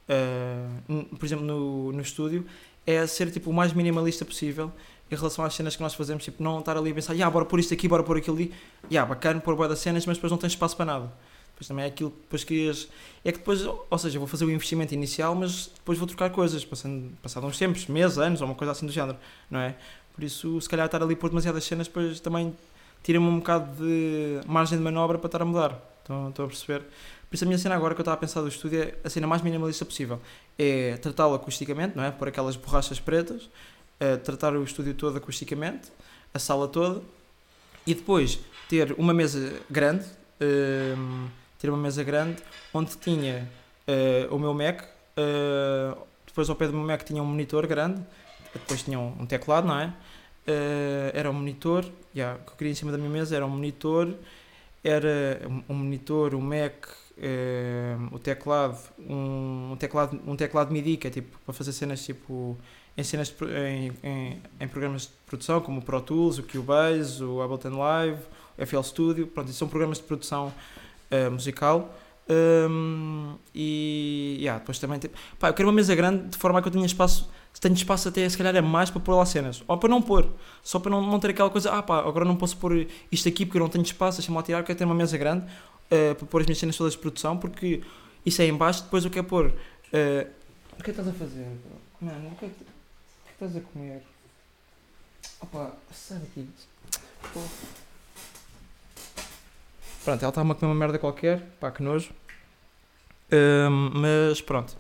uh, 0.09 1.17
por 1.17 1.27
exemplo, 1.27 1.45
no, 1.45 1.93
no 1.93 2.01
estúdio, 2.01 2.47
é 2.87 3.07
ser 3.07 3.31
tipo, 3.31 3.51
o 3.51 3.53
mais 3.53 3.73
minimalista 3.73 4.25
possível 4.25 4.73
em 5.11 5.15
relação 5.15 5.45
às 5.45 5.55
cenas 5.55 5.77
que 5.77 5.83
nós 5.83 5.95
fazemos, 5.95 6.25
tipo, 6.25 6.43
não 6.43 6.61
estar 6.61 6.77
ali 6.77 6.91
a 6.91 6.95
pensar, 6.95 7.13
yeah, 7.13 7.31
bora 7.31 7.45
pôr 7.45 7.61
isto 7.61 7.73
aqui, 7.73 7.89
bora 7.89 8.03
pôr 8.03 8.19
aquilo 8.19 8.37
ali, 8.37 8.53
yeah, 8.91 9.09
bacana 9.09 9.41
pôr 9.41 9.55
boa 9.55 9.69
das 9.69 9.79
cenas, 9.79 10.05
mas 10.07 10.17
depois 10.17 10.31
não 10.31 10.39
tens 10.39 10.53
espaço 10.53 10.77
para 10.77 10.87
nada. 10.87 11.13
Depois 11.53 11.67
também 11.67 11.85
é 11.85 11.89
aquilo 11.89 12.11
que 12.11 12.19
depois 12.21 12.45
querias. 12.45 12.89
É 13.25 13.33
que 13.33 13.39
depois, 13.39 13.65
ou 13.65 13.99
seja, 13.99 14.19
vou 14.19 14.29
fazer 14.29 14.45
o 14.45 14.51
investimento 14.51 14.95
inicial, 14.95 15.35
mas 15.35 15.71
depois 15.75 15.99
vou 15.99 16.07
trocar 16.07 16.31
coisas, 16.31 16.65
passando, 16.65 17.11
passado 17.21 17.47
uns 17.47 17.59
tempos, 17.59 17.87
meses, 17.87 18.17
anos, 18.17 18.41
ou 18.41 18.47
uma 18.47 18.55
coisa 18.55 18.71
assim 18.71 18.87
do 18.87 18.93
género, 18.93 19.19
não 19.51 19.59
é? 19.59 19.75
Por 20.15 20.23
isso, 20.23 20.61
se 20.61 20.69
calhar 20.69 20.87
estar 20.87 21.03
ali 21.03 21.17
por 21.17 21.31
demasiadas 21.31 21.65
cenas, 21.65 21.89
depois 21.89 22.21
também 22.21 22.55
tira-me 23.03 23.27
um 23.27 23.39
bocado 23.39 23.77
de 23.77 24.41
margem 24.47 24.79
de 24.79 24.85
manobra 24.85 25.19
para 25.19 25.29
estar 25.29 25.43
a 25.43 25.45
mudar. 25.45 25.81
Estão, 26.01 26.29
a 26.29 26.49
perceber? 26.49 26.81
Por 27.29 27.35
isso 27.35 27.45
a 27.45 27.47
minha 27.47 27.59
cena 27.59 27.75
agora 27.75 27.95
que 27.95 28.01
eu 28.01 28.03
estava 28.03 28.17
a 28.17 28.19
pensar 28.19 28.41
do 28.41 28.49
estúdio 28.49 28.83
é 28.83 28.95
a 29.05 29.11
cena 29.11 29.27
mais 29.27 29.43
minimalista 29.43 29.85
possível. 29.85 30.21
É 30.59 30.97
tratá-lo 30.97 31.35
acusticamente, 31.35 31.97
não 31.97 32.03
é? 32.03 32.11
Por 32.11 32.29
aquelas 32.29 32.57
borrachas 32.57 32.99
pretas, 32.99 33.51
é 34.01 34.17
tratar 34.17 34.55
o 34.55 34.65
estúdio 34.65 34.95
todo 34.95 35.19
acusticamente, 35.19 35.91
a 36.33 36.39
sala 36.39 36.67
toda, 36.69 37.03
e 37.87 37.95
depois 37.95 38.39
ter 38.69 38.95
uma 38.99 39.13
mesa 39.13 39.61
grande, 39.69 40.05
um, 40.41 41.27
ter 41.59 41.69
uma 41.69 41.79
mesa 41.79 42.03
grande 42.05 42.37
onde 42.73 42.97
tinha 42.97 43.49
uh, 43.89 44.35
o 44.35 44.39
meu 44.39 44.55
Mac, 44.55 44.83
uh, 44.83 45.99
depois 46.27 46.49
ao 46.49 46.57
pé 46.57 46.67
do 46.67 46.75
meu 46.75 46.87
Mac 46.87 47.03
tinha 47.03 47.23
um 47.23 47.27
monitor 47.27 47.67
grande, 47.67 48.01
depois 48.53 48.83
tinha 48.83 48.99
um 48.99 49.27
teclado, 49.27 49.67
não 49.67 49.79
é? 49.79 49.93
Uh, 50.49 51.11
era 51.13 51.31
um 51.31 51.35
monitor, 51.35 51.85
yeah, 52.17 52.39
que 52.39 52.53
eu 52.53 52.57
queria 52.57 52.73
em 52.73 52.75
cima 52.75 52.91
da 52.91 52.97
minha 52.97 53.11
mesa 53.11 53.37
era 53.37 53.45
um 53.45 53.51
monitor, 53.51 54.15
era 54.83 55.43
um, 55.69 55.75
monitor, 55.75 56.35
um 56.35 56.41
Mac, 56.41 56.87
o 58.11 58.19
teclado, 58.19 58.79
um, 58.99 59.73
um, 59.73 59.77
teclado, 59.77 60.19
um 60.27 60.35
teclado 60.37 60.73
MIDI, 60.73 60.97
que 60.97 61.07
é 61.07 61.11
tipo 61.11 61.39
para 61.45 61.53
fazer 61.53 61.73
cenas 61.73 62.03
tipo 62.03 62.57
em 62.97 63.05
cenas 63.05 63.35
em, 63.43 63.93
em, 64.03 64.43
em, 64.59 64.69
programas 64.69 65.03
de 65.03 65.13
produção 65.27 65.61
como 65.61 65.81
o 65.81 65.83
Pro 65.83 66.01
Tools, 66.01 66.39
o 66.39 66.43
Cubase, 66.43 67.23
o 67.23 67.43
Ableton 67.43 67.77
Live, 67.77 68.23
o 68.57 68.67
FL 68.67 68.83
Studio, 68.83 69.27
pronto, 69.27 69.53
são 69.53 69.69
programas 69.69 69.99
de 69.99 70.05
produção 70.05 70.53
uh, 71.13 71.31
musical. 71.31 71.95
Um, 72.29 73.37
e 73.55 74.39
yeah, 74.41 74.59
depois 74.59 74.79
também 74.79 74.99
tipo, 74.99 75.17
pá, 75.39 75.49
eu 75.49 75.55
quero 75.55 75.69
uma 75.69 75.75
mesa 75.75 75.95
grande 75.95 76.29
de 76.29 76.37
forma 76.37 76.59
a 76.59 76.63
que 76.63 76.69
eu 76.69 76.73
tenha 76.73 76.85
espaço 76.85 77.31
tenho 77.61 77.75
espaço 77.75 78.09
até 78.09 78.29
se 78.29 78.37
calhar 78.39 78.55
é 78.55 78.61
mais 78.61 78.91
para 78.91 79.01
pôr 79.01 79.15
lá 79.15 79.27
cenas 79.27 79.63
ou 79.67 79.77
para 79.77 79.89
não 79.89 80.01
pôr, 80.01 80.29
só 80.63 80.79
para 80.79 80.91
não, 80.91 81.03
não 81.03 81.19
ter 81.19 81.31
aquela 81.31 81.51
coisa 81.51 81.73
ah 81.73 81.83
pá, 81.83 81.99
agora 81.99 82.25
não 82.25 82.37
posso 82.37 82.57
pôr 82.57 82.87
isto 83.11 83.29
aqui 83.29 83.45
porque 83.45 83.59
eu 83.59 83.63
não 83.63 83.69
tenho 83.69 83.83
espaço, 83.83 84.19
deixa-me 84.19 84.37
lá 84.37 84.43
tirar, 84.43 84.63
quero 84.63 84.79
ter 84.79 84.85
uma 84.85 84.95
mesa 84.95 85.19
grande 85.19 85.45
uh, 85.45 86.15
para 86.15 86.27
pôr 86.27 86.41
as 86.41 86.47
minhas 86.47 86.59
cenas 86.59 86.77
todas 86.77 86.93
de 86.93 86.99
produção 86.99 87.37
porque 87.37 87.83
isso 88.25 88.41
é 88.43 88.47
em 88.47 88.55
baixo, 88.55 88.85
depois 88.85 89.05
eu 89.05 89.11
quero 89.11 89.27
pôr 89.27 89.47
uh, 89.47 90.39
o 90.79 90.83
que 90.83 90.91
é 90.91 90.95
que 90.95 91.01
estás 91.01 91.09
a 91.09 91.13
fazer? 91.13 91.47
Mano, 92.01 92.29
o 92.29 92.37
que 92.37 92.45
é 92.45 92.49
que, 92.49 92.55
é 92.63 93.33
estás 93.33 93.57
a 93.57 93.61
comer? 93.61 94.03
Opa, 95.41 95.73
sai 95.93 96.19
daqui 96.19 96.49
Pronto, 100.05 100.23
ela 100.23 100.29
estava 100.31 100.53
a 100.53 100.55
comer 100.55 100.73
uma 100.73 100.79
merda 100.79 100.99
qualquer, 100.99 101.43
pá, 101.59 101.73
que 101.73 101.83
nojo. 101.83 102.13
Um, 103.33 103.91
mas 103.93 104.41
pronto. 104.41 104.77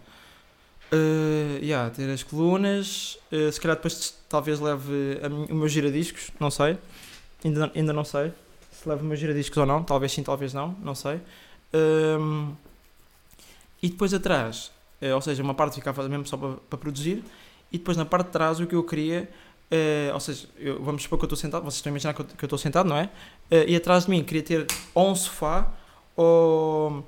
Uh, 0.92 1.62
yeah, 1.62 1.90
ter 1.90 2.08
as 2.10 2.22
colunas. 2.22 3.18
Uh, 3.30 3.52
se 3.52 3.60
calhar 3.60 3.76
depois 3.76 4.14
talvez 4.28 4.58
leve 4.60 5.20
a, 5.22 5.52
o 5.52 5.54
meu 5.54 5.68
giradiscos, 5.68 6.30
não 6.40 6.50
sei. 6.50 6.78
Ainda, 7.44 7.70
ainda 7.74 7.92
não 7.92 8.04
sei 8.04 8.32
se 8.72 8.88
leva 8.88 9.02
o 9.02 9.04
meu 9.04 9.16
giradiscos 9.16 9.56
ou 9.56 9.66
não. 9.66 9.82
Talvez 9.82 10.12
sim, 10.12 10.22
talvez 10.22 10.54
não, 10.54 10.76
não 10.82 10.94
sei. 10.94 11.20
Um, 11.74 12.54
e 13.82 13.88
depois 13.88 14.14
atrás, 14.14 14.70
uh, 15.02 15.14
ou 15.14 15.20
seja, 15.20 15.42
uma 15.42 15.54
parte 15.54 15.74
ficava 15.74 16.08
mesmo 16.08 16.26
só 16.26 16.36
para, 16.36 16.54
para 16.70 16.78
produzir. 16.78 17.22
E 17.70 17.78
depois 17.78 17.96
na 17.96 18.04
parte 18.04 18.26
de 18.26 18.32
trás 18.32 18.60
o 18.60 18.66
que 18.66 18.74
eu 18.74 18.84
queria 18.84 19.28
Uh, 19.70 20.14
ou 20.14 20.20
seja, 20.20 20.48
eu, 20.56 20.82
vamos 20.82 21.02
supor 21.02 21.18
que 21.18 21.24
eu 21.24 21.26
estou 21.26 21.36
sentado, 21.36 21.62
vocês 21.62 21.74
estão 21.74 21.90
a 21.90 21.92
imaginar 21.92 22.14
que 22.14 22.22
eu 22.22 22.46
estou 22.46 22.58
sentado, 22.58 22.88
não 22.88 22.96
é? 22.96 23.10
E 23.66 23.76
atrás 23.76 24.06
de 24.06 24.10
mim 24.10 24.24
queria 24.24 24.42
ter 24.42 24.66
ou 24.94 25.10
um 25.10 25.14
sofá 25.14 25.70
ou, 26.16 27.04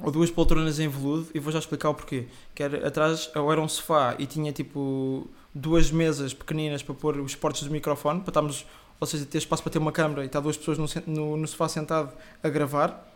ou 0.00 0.10
duas 0.10 0.30
poltronas 0.30 0.78
em 0.78 0.88
veludo 0.88 1.28
e 1.34 1.38
vou 1.38 1.52
já 1.52 1.58
explicar 1.58 1.90
o 1.90 1.94
porquê. 1.94 2.26
Que 2.54 2.62
era, 2.62 2.86
atrás 2.86 3.30
ou 3.34 3.50
era 3.52 3.60
um 3.60 3.68
sofá 3.68 4.14
e 4.18 4.26
tinha 4.26 4.52
tipo 4.52 5.28
duas 5.54 5.90
mesas 5.90 6.32
pequeninas 6.32 6.82
para 6.82 6.94
pôr 6.94 7.18
os 7.18 7.34
portos 7.34 7.62
do 7.62 7.70
microfone, 7.70 8.20
para 8.20 8.30
estarmos, 8.30 8.66
ou 8.98 9.06
seja, 9.06 9.26
ter 9.26 9.38
espaço 9.38 9.62
para 9.62 9.72
ter 9.72 9.78
uma 9.78 9.92
câmera 9.92 10.22
e 10.22 10.26
estar 10.26 10.40
duas 10.40 10.56
pessoas 10.56 10.78
no, 10.78 10.86
no, 11.06 11.36
no 11.36 11.46
sofá 11.46 11.68
sentado 11.68 12.12
a 12.42 12.48
gravar. 12.48 13.08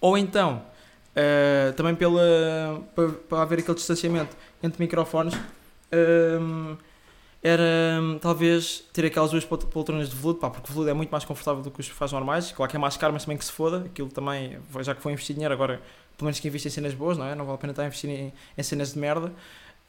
Ou 0.00 0.16
então, 0.16 0.62
uh, 1.16 1.72
também 1.74 1.94
pela, 1.94 2.82
para, 2.94 3.08
para 3.08 3.42
haver 3.42 3.60
aquele 3.60 3.76
distanciamento 3.76 4.36
entre 4.62 4.82
microfones. 4.82 5.34
Uh, 5.34 6.76
era 7.42 7.98
hum, 8.00 8.18
talvez 8.20 8.84
ter 8.92 9.04
aquelas 9.04 9.30
duas 9.30 9.44
poltronas 9.44 10.08
de 10.08 10.14
veludo, 10.14 10.38
pá, 10.38 10.48
porque 10.48 10.70
o 10.70 10.72
veludo 10.72 10.90
é 10.90 10.94
muito 10.94 11.10
mais 11.10 11.24
confortável 11.24 11.62
do 11.62 11.70
que 11.70 11.80
os 11.80 11.86
sofás 11.86 12.12
normais. 12.12 12.52
Claro 12.52 12.70
que 12.70 12.76
é 12.76 12.78
mais 12.78 12.96
caro, 12.96 13.12
mas 13.12 13.24
também 13.24 13.36
que 13.36 13.44
se 13.44 13.50
foda. 13.50 13.78
Aquilo 13.86 14.08
também, 14.08 14.58
já 14.80 14.94
que 14.94 15.02
foi 15.02 15.12
investir 15.12 15.34
dinheiro, 15.34 15.52
agora 15.52 15.82
pelo 16.16 16.26
menos 16.26 16.38
que 16.38 16.46
investe 16.46 16.68
em 16.68 16.70
cenas 16.70 16.94
boas, 16.94 17.18
não 17.18 17.26
é? 17.26 17.34
Não 17.34 17.44
vale 17.44 17.56
a 17.56 17.58
pena 17.58 17.72
estar 17.72 17.82
a 17.82 17.86
investir 17.86 18.08
em, 18.08 18.32
em 18.56 18.62
cenas 18.62 18.92
de 18.92 18.98
merda. 18.98 19.32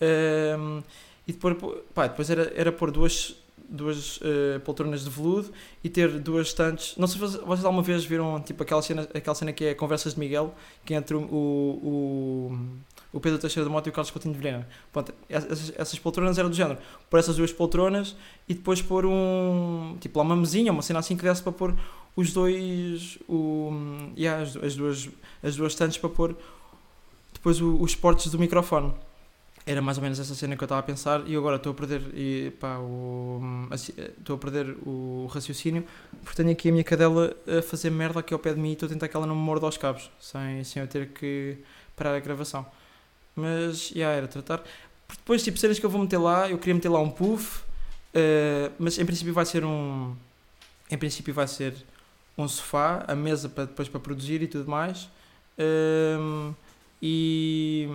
Um, 0.01 0.81
e 1.27 1.31
depois, 1.31 1.55
pá, 1.93 2.07
depois 2.07 2.29
era, 2.29 2.51
era 2.55 2.72
pôr 2.72 2.89
duas, 2.89 3.36
duas 3.69 4.17
uh, 4.17 4.60
poltronas 4.65 5.03
de 5.03 5.12
veludo 5.12 5.51
e 5.83 5.89
ter 5.89 6.09
duas 6.20 6.48
estantes. 6.48 6.98
Não 6.98 7.07
sei 7.07 7.27
se 7.27 7.37
vocês 7.37 7.63
alguma 7.63 7.83
vez 7.83 8.03
viram 8.03 8.42
tipo, 8.42 8.63
aquela, 8.63 8.81
cena, 8.81 9.07
aquela 9.13 9.35
cena 9.35 9.53
que 9.53 9.66
é 9.66 9.74
Conversas 9.75 10.16
de 10.16 10.20
Miguel, 10.20 10.55
que 10.83 10.96
é 10.96 10.98
entre 10.98 11.16
o, 11.16 11.22
o 11.22 12.59
o 13.14 13.20
Pedro 13.20 13.38
Teixeira 13.38 13.70
da 13.70 13.72
Moto 13.72 13.86
e 13.86 13.90
o 13.90 13.94
Carlos 13.94 14.10
Coutinho 14.10 14.34
de 14.34 14.40
Vilhena. 14.40 14.68
Pronto, 14.92 15.14
essas, 15.30 15.72
essas, 15.78 16.00
poltronas 16.00 16.38
eram 16.40 16.50
do 16.50 16.56
género, 16.56 16.80
por 17.10 17.20
essas 17.20 17.36
duas 17.36 17.54
poltronas 17.54 18.16
e 18.50 18.56
depois 18.56 18.82
pôr 18.82 19.06
um, 19.06 19.96
tipo 20.02 20.18
lá 20.18 20.26
uma 20.26 20.36
mesinha, 20.36 20.72
uma 20.72 20.82
cena 20.82 21.00
assim 21.00 21.16
que 21.16 21.24
desse 21.24 21.44
para 21.44 21.52
pôr 21.52 21.76
os 22.16 22.34
dois, 22.34 23.20
o, 23.30 23.72
yeah, 24.18 24.42
as, 24.42 24.56
as 24.58 24.76
duas, 24.76 25.10
as 25.44 25.56
duas 25.56 25.74
estantes 25.74 25.98
para 26.00 26.10
pôr 26.10 26.36
depois 27.32 27.62
o, 27.62 27.80
os 27.80 27.96
portes 27.96 28.32
do 28.32 28.40
microfone. 28.40 28.92
Era 29.66 29.82
mais 29.82 29.98
ou 29.98 30.04
menos 30.04 30.20
essa 30.20 30.36
cena 30.36 30.58
que 30.58 30.64
eu 30.64 30.66
estava 30.66 30.80
a 30.80 30.84
pensar 30.84 31.26
e 31.26 31.38
agora 31.38 31.56
estou 31.56 31.72
a 31.72 31.76
perder 31.76 32.02
e, 32.14 32.52
pá, 32.60 32.80
o, 32.80 33.40
estou 33.72 34.36
a 34.36 34.40
perder 34.40 34.76
o 34.86 35.30
raciocínio 35.32 35.86
porque 36.22 36.36
tenho 36.36 36.52
aqui 36.52 36.68
a 36.68 36.72
minha 36.74 36.84
cadela 36.84 37.34
a 37.48 37.62
fazer 37.62 37.90
merda 37.90 38.20
aqui 38.20 38.34
ao 38.34 38.40
pé 38.42 38.54
de 38.54 38.60
mim 38.60 38.72
e 38.72 38.74
estou 38.74 38.88
a 38.88 38.90
tentar 38.90 39.08
que 39.08 39.16
ela 39.16 39.26
não 39.26 39.36
me 39.36 39.42
morda 39.42 39.66
aos 39.66 39.78
cabos 39.78 40.12
sem, 40.20 40.66
sem 40.66 40.82
eu 40.82 40.88
ter 40.88 41.10
que 41.10 41.60
parar 41.96 42.14
a 42.14 42.20
gravação. 42.20 42.66
Mas, 43.35 43.89
já, 43.89 43.96
yeah, 43.96 44.17
era 44.17 44.27
tratar. 44.27 44.63
Depois, 45.09 45.43
tipo, 45.43 45.57
cenas 45.57 45.79
que 45.79 45.85
eu 45.85 45.89
vou 45.89 46.01
meter 46.01 46.17
lá, 46.17 46.50
eu 46.50 46.57
queria 46.57 46.74
meter 46.74 46.89
lá 46.89 47.00
um 47.00 47.09
puff, 47.09 47.61
uh, 47.61 48.72
mas 48.79 48.98
em 48.98 49.05
princípio 49.05 49.33
vai 49.33 49.46
ser 49.46 49.63
um... 49.63 50.15
Em 50.89 50.98
princípio 50.98 51.33
vai 51.33 51.48
ser 51.48 51.74
um 52.37 52.48
sofá, 52.48 53.03
a 53.07 53.15
mesa 53.15 53.48
para 53.48 53.65
depois 53.65 53.87
para 53.87 54.00
produzir 54.00 54.41
e 54.41 54.48
tudo 54.48 54.69
mais. 54.69 55.09
Um, 55.57 56.50
ehm, 56.50 56.53
e, 57.01 57.87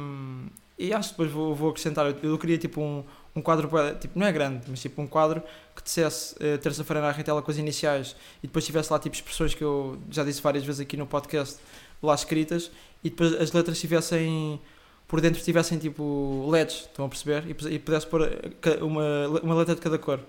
e 0.78 0.92
acho 0.92 1.10
que 1.10 1.14
depois 1.14 1.30
vou, 1.30 1.54
vou 1.54 1.70
acrescentar, 1.70 2.06
eu 2.22 2.38
queria 2.38 2.58
tipo 2.58 2.80
um, 2.80 3.04
um 3.34 3.42
quadro, 3.42 3.68
tipo, 4.00 4.18
não 4.18 4.26
é 4.26 4.32
grande, 4.32 4.64
mas 4.68 4.80
tipo 4.80 5.00
um 5.00 5.06
quadro 5.06 5.42
que 5.74 5.82
dissesse 5.82 6.34
uh, 6.34 6.58
terça-feira 6.58 7.00
na 7.00 7.10
Rentela 7.10 7.40
com 7.40 7.50
as 7.50 7.56
iniciais 7.56 8.14
e 8.42 8.46
depois 8.46 8.66
tivesse 8.66 8.92
lá 8.92 8.98
tipo 8.98 9.14
expressões 9.14 9.54
que 9.54 9.62
eu 9.62 9.98
já 10.10 10.24
disse 10.24 10.42
várias 10.42 10.64
vezes 10.64 10.80
aqui 10.80 10.96
no 10.96 11.06
podcast 11.06 11.58
lá 12.02 12.14
escritas 12.14 12.70
e 13.02 13.10
depois 13.10 13.34
as 13.34 13.52
letras 13.52 13.80
tivessem 13.80 14.60
por 15.08 15.22
dentro 15.22 15.42
tivessem 15.42 15.78
tipo 15.78 16.46
LEDs, 16.50 16.82
estão 16.82 17.06
a 17.06 17.08
perceber? 17.08 17.44
E, 17.48 17.78
pudesse 17.78 18.06
pôr 18.06 18.22
eh, 18.22 18.84
uma, 18.84 19.26
uma 19.42 19.54
letra 19.54 19.74
de 19.74 19.80
cada 19.80 19.98
cor. 19.98 20.20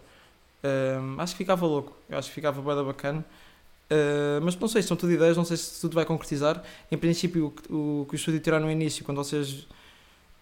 Um, 0.63 1.19
acho 1.19 1.33
que 1.33 1.37
ficava 1.37 1.65
louco, 1.65 1.95
eu 2.09 2.17
acho 2.17 2.29
que 2.29 2.35
ficava 2.35 2.61
bem 2.61 2.85
bacana. 2.85 3.25
Uh, 3.91 4.39
mas 4.41 4.55
não 4.55 4.67
sei, 4.67 4.81
são 4.81 4.95
tudo 4.95 5.11
ideias, 5.11 5.35
não 5.35 5.43
sei 5.43 5.57
se 5.57 5.81
tudo 5.81 5.95
vai 5.95 6.05
concretizar. 6.05 6.63
Em 6.89 6.97
princípio, 6.97 7.53
o, 7.69 8.01
o 8.01 8.05
que 8.05 8.13
o 8.13 8.15
estúdio 8.15 8.39
tirar 8.39 8.59
no 8.59 8.71
início, 8.71 9.03
quando 9.03 9.17
vocês 9.17 9.67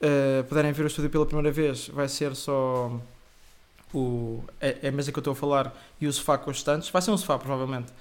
uh, 0.02 0.44
puderem 0.48 0.72
ver 0.72 0.84
o 0.84 0.88
estúdio 0.88 1.10
pela 1.10 1.26
primeira 1.26 1.52
vez, 1.52 1.88
vai 1.88 2.08
ser 2.08 2.36
só 2.36 2.92
o, 3.94 4.44
é, 4.60 4.78
é 4.84 4.90
a 4.90 4.92
mesa 4.92 5.12
que 5.12 5.18
eu 5.18 5.22
estou 5.22 5.34
a 5.34 5.36
falar 5.36 5.74
e 6.00 6.08
o 6.08 6.14
sofá 6.14 6.38
constantes. 6.38 6.90
Vai 6.90 7.02
ser 7.02 7.10
um 7.12 7.18
sofá, 7.18 7.40
provavelmente, 7.40 7.92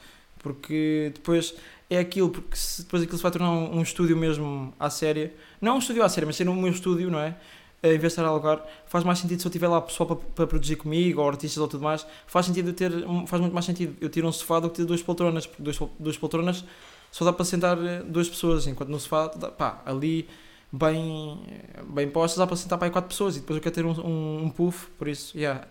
porque 0.40 1.12
depois 1.14 1.54
é 1.88 1.98
aquilo, 1.98 2.30
porque 2.30 2.56
se 2.56 2.82
depois 2.82 3.02
aquilo 3.02 3.16
se 3.16 3.22
vai 3.22 3.32
tornar 3.32 3.50
um, 3.50 3.78
um 3.78 3.82
estúdio 3.82 4.16
mesmo 4.16 4.72
à 4.78 4.90
séria, 4.90 5.32
não 5.60 5.76
um 5.76 5.78
estúdio 5.78 6.02
à 6.02 6.08
séria, 6.08 6.26
mas 6.26 6.36
ser 6.36 6.48
um 6.48 6.54
meu 6.54 6.70
estúdio, 6.70 7.10
não 7.10 7.20
é? 7.20 7.36
Em 7.82 7.90
vez 7.90 8.00
de 8.00 8.06
estar 8.08 8.24
a 8.24 8.28
alugar, 8.28 8.64
faz 8.86 9.04
mais 9.04 9.18
sentido 9.18 9.40
se 9.40 9.46
eu 9.46 9.50
tiver 9.50 9.68
lá 9.68 9.80
pessoal 9.80 10.08
para, 10.08 10.16
para 10.16 10.46
produzir 10.46 10.76
comigo, 10.76 11.20
ou 11.20 11.28
artistas 11.28 11.58
ou 11.58 11.68
tudo 11.68 11.84
mais, 11.84 12.06
faz 12.26 12.46
sentido 12.46 12.72
ter, 12.72 12.90
faz 13.26 13.40
muito 13.40 13.52
mais 13.52 13.64
sentido 13.64 13.96
eu 14.00 14.08
ter 14.08 14.24
um 14.24 14.32
sofá 14.32 14.58
do 14.58 14.68
que 14.70 14.76
ter 14.76 14.84
duas 14.84 15.02
poltronas, 15.02 15.46
porque 15.46 15.62
duas, 15.62 15.78
duas 15.98 16.18
poltronas 16.18 16.64
só 17.12 17.24
dá 17.24 17.32
para 17.32 17.44
sentar 17.44 17.78
eh, 17.78 18.02
duas 18.02 18.28
pessoas, 18.28 18.66
enquanto 18.66 18.88
no 18.88 18.98
sofá, 18.98 19.28
pá, 19.28 19.82
ali 19.86 20.28
bem, 20.72 21.40
bem 21.88 22.10
postas 22.10 22.38
dá 22.38 22.46
para 22.46 22.56
sentar 22.56 22.78
para 22.78 22.88
aí 22.88 22.92
quatro 22.92 23.08
pessoas 23.08 23.36
e 23.36 23.40
depois 23.40 23.56
eu 23.56 23.62
quero 23.62 23.74
ter 23.74 23.84
um, 23.86 23.92
um, 23.92 24.44
um 24.44 24.50
puff, 24.50 24.88
por 24.98 25.06
isso, 25.06 25.36
yeah. 25.36 25.66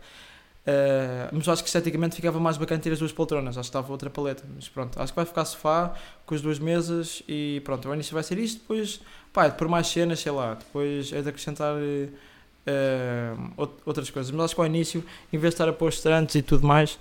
Uh, 0.66 1.30
mas 1.32 1.48
acho 1.48 1.62
que 1.62 1.70
esteticamente 1.70 2.16
ficava 2.16 2.40
mais 2.40 2.58
bacana 2.58 2.82
ter 2.82 2.92
as 2.92 2.98
duas 2.98 3.12
poltronas, 3.12 3.56
acho 3.56 3.70
que 3.70 3.78
estava 3.78 3.92
outra 3.92 4.10
paleta. 4.10 4.44
Mas 4.56 4.68
pronto, 4.68 5.00
acho 5.00 5.14
que 5.14 5.16
vai 5.16 5.26
ficar 5.26 5.46
sofá 5.46 5.94
com 6.26 6.34
as 6.34 6.42
duas 6.42 6.58
mesas 6.58 7.22
e 7.28 7.62
pronto, 7.64 7.88
o 7.88 7.94
início 7.94 8.14
vai 8.14 8.24
ser 8.24 8.40
isto. 8.40 8.62
Depois, 8.62 9.00
pá, 9.32 9.50
por 9.50 9.68
mais 9.68 9.88
cenas, 9.88 10.20
sei 10.20 10.32
lá, 10.32 10.56
depois 10.56 11.14
é 11.14 11.22
de 11.22 11.30
acrescentar 11.30 11.76
uh, 11.76 13.70
outras 13.86 14.10
coisas. 14.10 14.32
Mas 14.32 14.46
acho 14.46 14.56
que 14.56 14.62
ao 14.62 14.66
início, 14.66 15.06
em 15.32 15.38
vez 15.38 15.52
de 15.52 15.56
estar 15.56 15.70
a 15.70 15.74
pôr 15.74 15.90
estrantes 15.90 16.34
e 16.34 16.42
tudo 16.42 16.66
mais, 16.66 16.98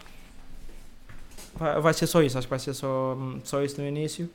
vai 1.81 1.95
ser 1.95 2.07
só 2.07 2.23
isso. 2.23 2.37
Acho 2.37 2.47
que 2.47 2.51
vai 2.51 2.59
ser 2.59 2.75
só, 2.75 3.17
só 3.45 3.63
isso 3.63 3.81
no 3.81 3.87
início. 3.87 4.29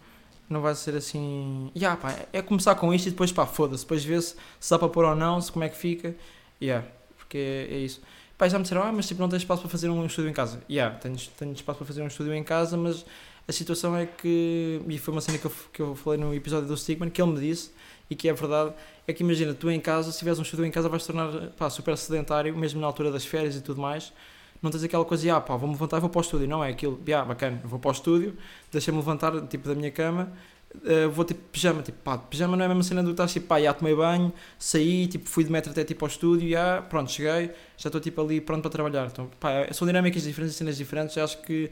Não 0.50 0.62
vai 0.62 0.74
ser 0.74 0.96
assim. 0.96 1.70
Yeah, 1.76 2.02
pá, 2.02 2.16
é 2.34 2.42
começar 2.42 2.74
com 2.74 2.92
isto 2.92 3.06
e 3.06 3.12
depois, 3.12 3.32
pá, 3.32 3.46
foda-se. 3.46 3.84
Depois 3.84 4.04
vê-se 4.04 4.36
se 4.60 4.72
dá 4.72 4.80
para 4.80 4.90
pôr 4.90 5.06
ou 5.06 5.16
não, 5.16 5.40
se 5.40 5.52
como 5.52 5.64
é 5.64 5.70
que 5.70 5.78
fica. 5.78 6.16
Yeah, 6.60 6.88
porque 7.16 7.38
é, 7.38 7.76
é 7.76 7.78
isso. 7.78 8.02
Pá, 8.40 8.48
já 8.48 8.58
me 8.58 8.64
disseram, 8.64 8.84
ah, 8.84 8.92
mas 8.94 9.06
tipo, 9.06 9.20
não 9.20 9.28
tens 9.28 9.42
espaço 9.42 9.62
para 9.62 9.70
fazer 9.70 9.90
um 9.90 10.06
estúdio 10.06 10.30
em 10.30 10.34
casa. 10.34 10.62
E 10.70 10.76
yeah, 10.76 10.98
tenho, 10.98 11.18
tenho 11.38 11.52
espaço 11.52 11.78
para 11.78 11.86
fazer 11.86 12.02
um 12.02 12.08
estúdio 12.08 12.34
em 12.34 12.42
casa, 12.42 12.78
mas 12.78 13.06
a 13.46 13.52
situação 13.52 13.98
é 13.98 14.06
que, 14.06 14.82
e 14.88 14.98
foi 14.98 15.12
uma 15.12 15.20
cena 15.20 15.38
que 15.38 15.46
eu, 15.46 15.52
que 15.74 15.82
eu 15.82 15.94
falei 15.94 16.18
no 16.18 16.34
episódio 16.34 16.66
do 16.66 16.78
Stigman, 16.78 17.10
que 17.10 17.22
ele 17.22 17.34
me 17.34 17.40
disse, 17.42 17.72
e 18.10 18.16
que 18.16 18.30
é 18.30 18.34
verdade, 18.34 18.74
é 19.06 19.12
que 19.12 19.24
imagina, 19.24 19.54
tu 19.54 19.70
em 19.70 19.82
casa, 19.82 20.14
se 20.14 20.20
tiveres 20.20 20.40
um 20.40 20.44
estúdio 20.44 20.64
em 20.66 20.72
casa, 20.72 20.88
vais 20.88 21.06
tornar 21.06 21.50
pá, 21.58 21.70
super 21.70 21.98
sedentário, 21.98 22.56
mesmo 22.56 22.80
na 22.80 22.88
altura 22.88 23.12
das 23.12 23.26
férias 23.26 23.58
e 23.58 23.62
tudo 23.62 23.82
mais. 23.82 24.14
Não 24.62 24.72
tens 24.72 24.86
aquela 24.86 25.04
coisa 25.04 25.22
de, 25.22 25.30
ah, 25.30 25.42
pá, 25.42 25.58
vou-me 25.58 25.74
levantar 25.74 25.98
e 25.98 26.00
vou 26.00 26.10
para 26.10 26.20
o 26.20 26.22
estúdio. 26.22 26.48
Não 26.48 26.64
é 26.64 26.70
aquilo, 26.70 26.98
ah, 27.14 27.26
bacana, 27.26 27.60
vou 27.66 27.78
para 27.78 27.90
o 27.90 27.92
estúdio, 27.92 28.38
deixa-me 28.72 29.00
levantar, 29.00 29.34
tipo, 29.48 29.68
da 29.68 29.76
minha 29.76 29.92
cama, 29.92 30.32
uh, 30.76 31.10
vou 31.10 31.26
tipo 31.26 31.42
pijama, 31.52 31.82
tipo, 31.82 31.98
pá, 32.04 32.18
pijama 32.18 32.56
não 32.56 32.64
é 32.64 32.66
a 32.66 32.70
mesma 32.70 32.84
cena 32.84 33.04
do 33.04 33.12
estás 33.12 33.34
tipo, 33.34 33.48
pá, 33.48 33.60
já 33.60 33.74
tomei 33.74 33.96
banho, 33.96 34.32
saí, 34.58 35.08
tipo, 35.08 35.28
fui 35.30 35.44
de 35.44 35.52
metro 35.52 35.72
até 35.72 35.84
tipo 35.84 36.06
ao 36.06 36.10
estúdio, 36.10 36.50
já, 36.50 36.82
pronto, 36.82 37.12
cheguei, 37.12 37.52
já 37.78 37.88
estou 37.88 38.00
tipo 38.00 38.22
ali 38.22 38.42
pronto 38.42 38.62
para 38.62 38.72
trabalhar. 38.72 39.08
Então, 39.08 39.30
pá, 39.40 39.68
são 39.72 39.88
dinâmicas 39.88 40.24
diferentes, 40.24 40.56
cenas 40.56 40.78
diferentes, 40.78 41.18
acho 41.18 41.42
que, 41.42 41.72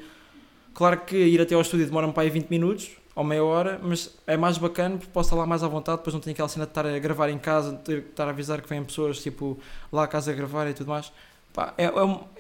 claro 0.74 1.02
que 1.02 1.18
ir 1.18 1.42
até 1.42 1.56
ao 1.56 1.62
estúdio 1.62 1.86
demora-me 1.86 2.14
para 2.14 2.24
aí 2.24 2.30
20 2.30 2.50
minutos, 2.50 2.92
ou 3.16 3.24
meia 3.24 3.44
hora, 3.44 3.80
mas 3.82 4.16
é 4.28 4.38
mais 4.38 4.60
bacana 4.60 4.98
porque 4.98 5.12
posso 5.12 5.30
estar 5.30 5.38
lá 5.38 5.46
mais 5.46 5.64
à 5.64 5.68
vontade, 5.68 5.98
depois 5.98 6.14
não 6.14 6.22
tenho 6.22 6.34
aquela 6.34 6.48
cena 6.48 6.66
de 6.66 6.72
estar 6.72 6.86
a 6.86 7.00
gravar 7.00 7.30
em 7.30 7.40
casa, 7.40 7.80
de 7.84 7.98
estar 7.98 8.28
a 8.28 8.30
avisar 8.30 8.62
que 8.62 8.70
vêm 8.70 8.84
pessoas 8.84 9.20
tipo 9.20 9.58
lá 9.92 10.04
a 10.04 10.08
casa 10.08 10.32
a 10.32 10.36
gravar 10.36 10.68
e 10.68 10.74
tudo 10.76 10.90
mais. 10.90 11.12
Pá, 11.52 11.74
é, 11.80 11.86
é, 11.86 11.92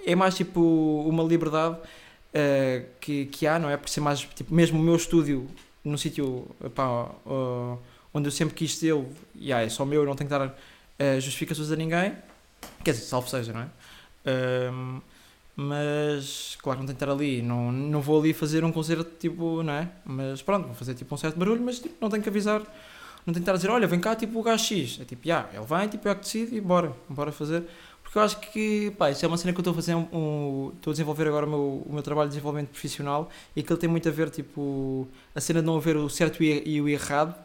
é 0.05 0.15
mais 0.15 0.35
tipo 0.35 0.61
uma 1.07 1.23
liberdade 1.23 1.77
uh, 1.77 2.85
que, 3.01 3.25
que 3.25 3.47
há, 3.47 3.57
não 3.57 3.71
é? 3.71 3.75
Por 3.75 3.89
ser 3.89 4.01
mais, 4.01 4.19
tipo, 4.19 4.53
mesmo 4.53 4.79
o 4.79 4.83
meu 4.83 4.95
estúdio 4.95 5.47
num 5.87 5.97
sítio 5.97 6.47
uh, 6.61 7.79
onde 8.13 8.27
eu 8.27 8.31
sempre 8.31 8.55
quis 8.55 8.77
ter, 8.77 8.93
e 9.35 9.45
yeah, 9.45 9.65
é 9.65 9.69
só 9.69 9.85
meu, 9.85 10.01
eu 10.01 10.07
não 10.07 10.15
tenho 10.15 10.29
que 10.29 10.37
dar 10.37 10.47
uh, 10.47 11.21
justificações 11.21 11.71
a 11.71 11.75
ninguém, 11.75 12.15
quer 12.83 12.91
dizer, 12.91 13.05
salvo 13.05 13.29
seja, 13.29 13.53
não 13.53 13.61
é? 13.61 13.69
Uh, 14.29 15.01
mas 15.55 16.57
claro, 16.61 16.79
não 16.79 16.85
tenho 16.85 16.97
que 16.97 17.03
estar 17.03 17.13
ali, 17.13 17.41
não, 17.41 17.71
não 17.71 18.01
vou 18.01 18.19
ali 18.19 18.33
fazer 18.33 18.63
um 18.63 18.71
concerto 18.71 19.09
tipo, 19.19 19.63
não 19.63 19.73
é? 19.73 19.89
Mas 20.05 20.41
pronto, 20.41 20.67
vou 20.67 20.75
fazer 20.75 20.93
tipo 20.93 21.13
um 21.13 21.17
certo 21.17 21.37
barulho, 21.37 21.61
mas 21.61 21.79
tipo, 21.79 21.95
não 21.99 22.09
tenho 22.09 22.21
que 22.21 22.29
avisar, 22.29 22.59
não 23.25 23.33
tenho 23.33 23.35
que 23.35 23.39
estar 23.39 23.53
a 23.53 23.55
dizer, 23.55 23.69
olha, 23.69 23.87
vem 23.87 23.99
cá 23.99 24.15
tipo 24.15 24.39
o 24.39 24.43
gajo 24.43 24.63
X, 24.63 24.99
é 25.01 25.05
tipo, 25.05 25.27
já, 25.27 25.39
yeah, 25.39 25.57
ele 25.57 25.65
vem, 25.65 25.89
tipo, 25.89 26.07
é 26.07 26.15
que 26.15 26.21
decide 26.21 26.55
e 26.55 26.61
bora, 26.61 26.93
bora 27.09 27.31
fazer. 27.31 27.63
Porque 28.07 28.19
eu 28.19 28.23
acho 28.23 28.39
que, 28.39 28.89
pá, 28.91 29.11
isso 29.11 29.25
é 29.25 29.27
uma 29.27 29.35
cena 29.35 29.51
que 29.51 29.59
eu 29.59 29.61
estou 29.61 29.73
a 29.73 29.75
fazer, 29.75 29.93
um, 29.93 30.71
estou 30.77 30.91
a 30.91 30.93
desenvolver 30.93 31.27
agora 31.27 31.45
o 31.45 31.49
meu, 31.49 31.83
o 31.85 31.93
meu 31.93 32.01
trabalho 32.01 32.29
de 32.29 32.35
desenvolvimento 32.35 32.69
profissional 32.69 33.29
e 33.53 33.61
que 33.61 33.71
ele 33.71 33.77
tem 33.77 33.89
muito 33.89 34.07
a 34.07 34.11
ver, 34.13 34.29
tipo, 34.29 35.05
a 35.35 35.41
cena 35.41 35.59
de 35.59 35.65
não 35.65 35.75
haver 35.75 35.97
o 35.97 36.09
certo 36.09 36.41
e 36.41 36.81
o 36.81 36.87
errado, 36.87 37.35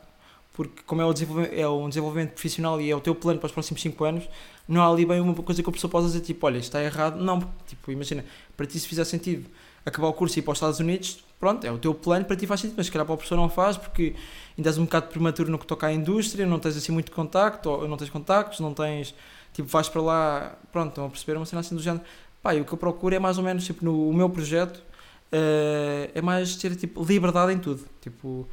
porque 0.53 0.83
como 0.87 1.03
é, 1.03 1.05
o 1.05 1.13
desenvolvimento, 1.13 1.53
é 1.53 1.69
um 1.69 1.89
desenvolvimento 1.89 2.31
profissional 2.31 2.81
e 2.81 2.89
é 2.89 2.95
o 2.95 3.01
teu 3.01 3.13
plano 3.13 3.41
para 3.41 3.49
os 3.49 3.53
próximos 3.53 3.83
5 3.83 4.05
anos, 4.05 4.29
não 4.69 4.81
há 4.81 4.89
ali 4.89 5.05
bem 5.05 5.21
uma 5.21 5.35
coisa 5.35 5.65
que 5.65 5.69
a 5.69 5.73
pessoa 5.73 5.91
possa 5.91 6.07
dizer, 6.07 6.21
tipo, 6.21 6.47
olha, 6.47 6.59
está 6.59 6.81
errado, 6.81 7.17
não, 7.17 7.41
tipo, 7.67 7.91
imagina, 7.91 8.25
para 8.57 8.65
ti 8.65 8.79
se 8.79 8.87
fizer 8.87 9.05
sentido 9.05 9.51
acabar 9.85 10.07
o 10.07 10.13
curso 10.13 10.39
e 10.39 10.41
ir 10.41 10.43
para 10.43 10.53
os 10.53 10.59
Estados 10.59 10.79
Unidos, 10.79 11.25
pronto, 11.41 11.67
é 11.67 11.73
o 11.73 11.79
teu 11.79 11.93
plano, 11.93 12.25
para 12.25 12.37
ti 12.37 12.47
faz 12.47 12.61
sentido, 12.61 12.77
mas 12.77 12.87
se 12.87 12.93
calhar 12.93 13.05
para 13.05 13.17
a 13.17 13.19
pessoa 13.19 13.37
não 13.37 13.49
faz, 13.49 13.77
porque 13.77 14.15
ainda 14.57 14.71
és 14.71 14.79
um 14.79 14.85
bocado 14.85 15.09
prematuro 15.09 15.51
no 15.51 15.59
que 15.59 15.67
toca 15.67 15.89
à 15.89 15.93
indústria, 15.93 16.47
não 16.47 16.61
tens 16.61 16.77
assim 16.77 16.93
muito 16.93 17.11
contacto, 17.11 17.69
não 17.89 17.97
tens 17.97 18.11
contactos, 18.11 18.61
não 18.61 18.73
tens 18.73 19.13
tipo, 19.53 19.69
vais 19.69 19.89
para 19.89 20.03
lá, 20.03 20.59
pronto, 20.71 20.89
estão 20.91 21.07
a 21.07 21.09
perceber 21.09 21.37
uma 21.37 21.47
cena 21.47 21.61
assim 21.61 21.75
do 21.75 21.83
género. 21.83 22.05
Pá, 22.43 22.55
e 22.55 22.61
o 22.61 22.65
que 22.65 22.73
eu 22.73 22.79
procuro 22.79 23.15
é 23.15 23.19
mais 23.19 23.39
ou 23.39 23.45
menos, 23.45 23.65
tipo, 23.65 23.85
no 23.85 24.13
meu 24.13 24.29
projeto, 24.29 24.79
uh, 24.79 26.11
é 26.15 26.21
mais 26.21 26.57
ter, 26.57 26.75
tipo, 26.77 27.05
liberdade 27.05 27.53
em 27.53 27.59
tudo. 27.59 27.85
Tipo, 28.01 28.49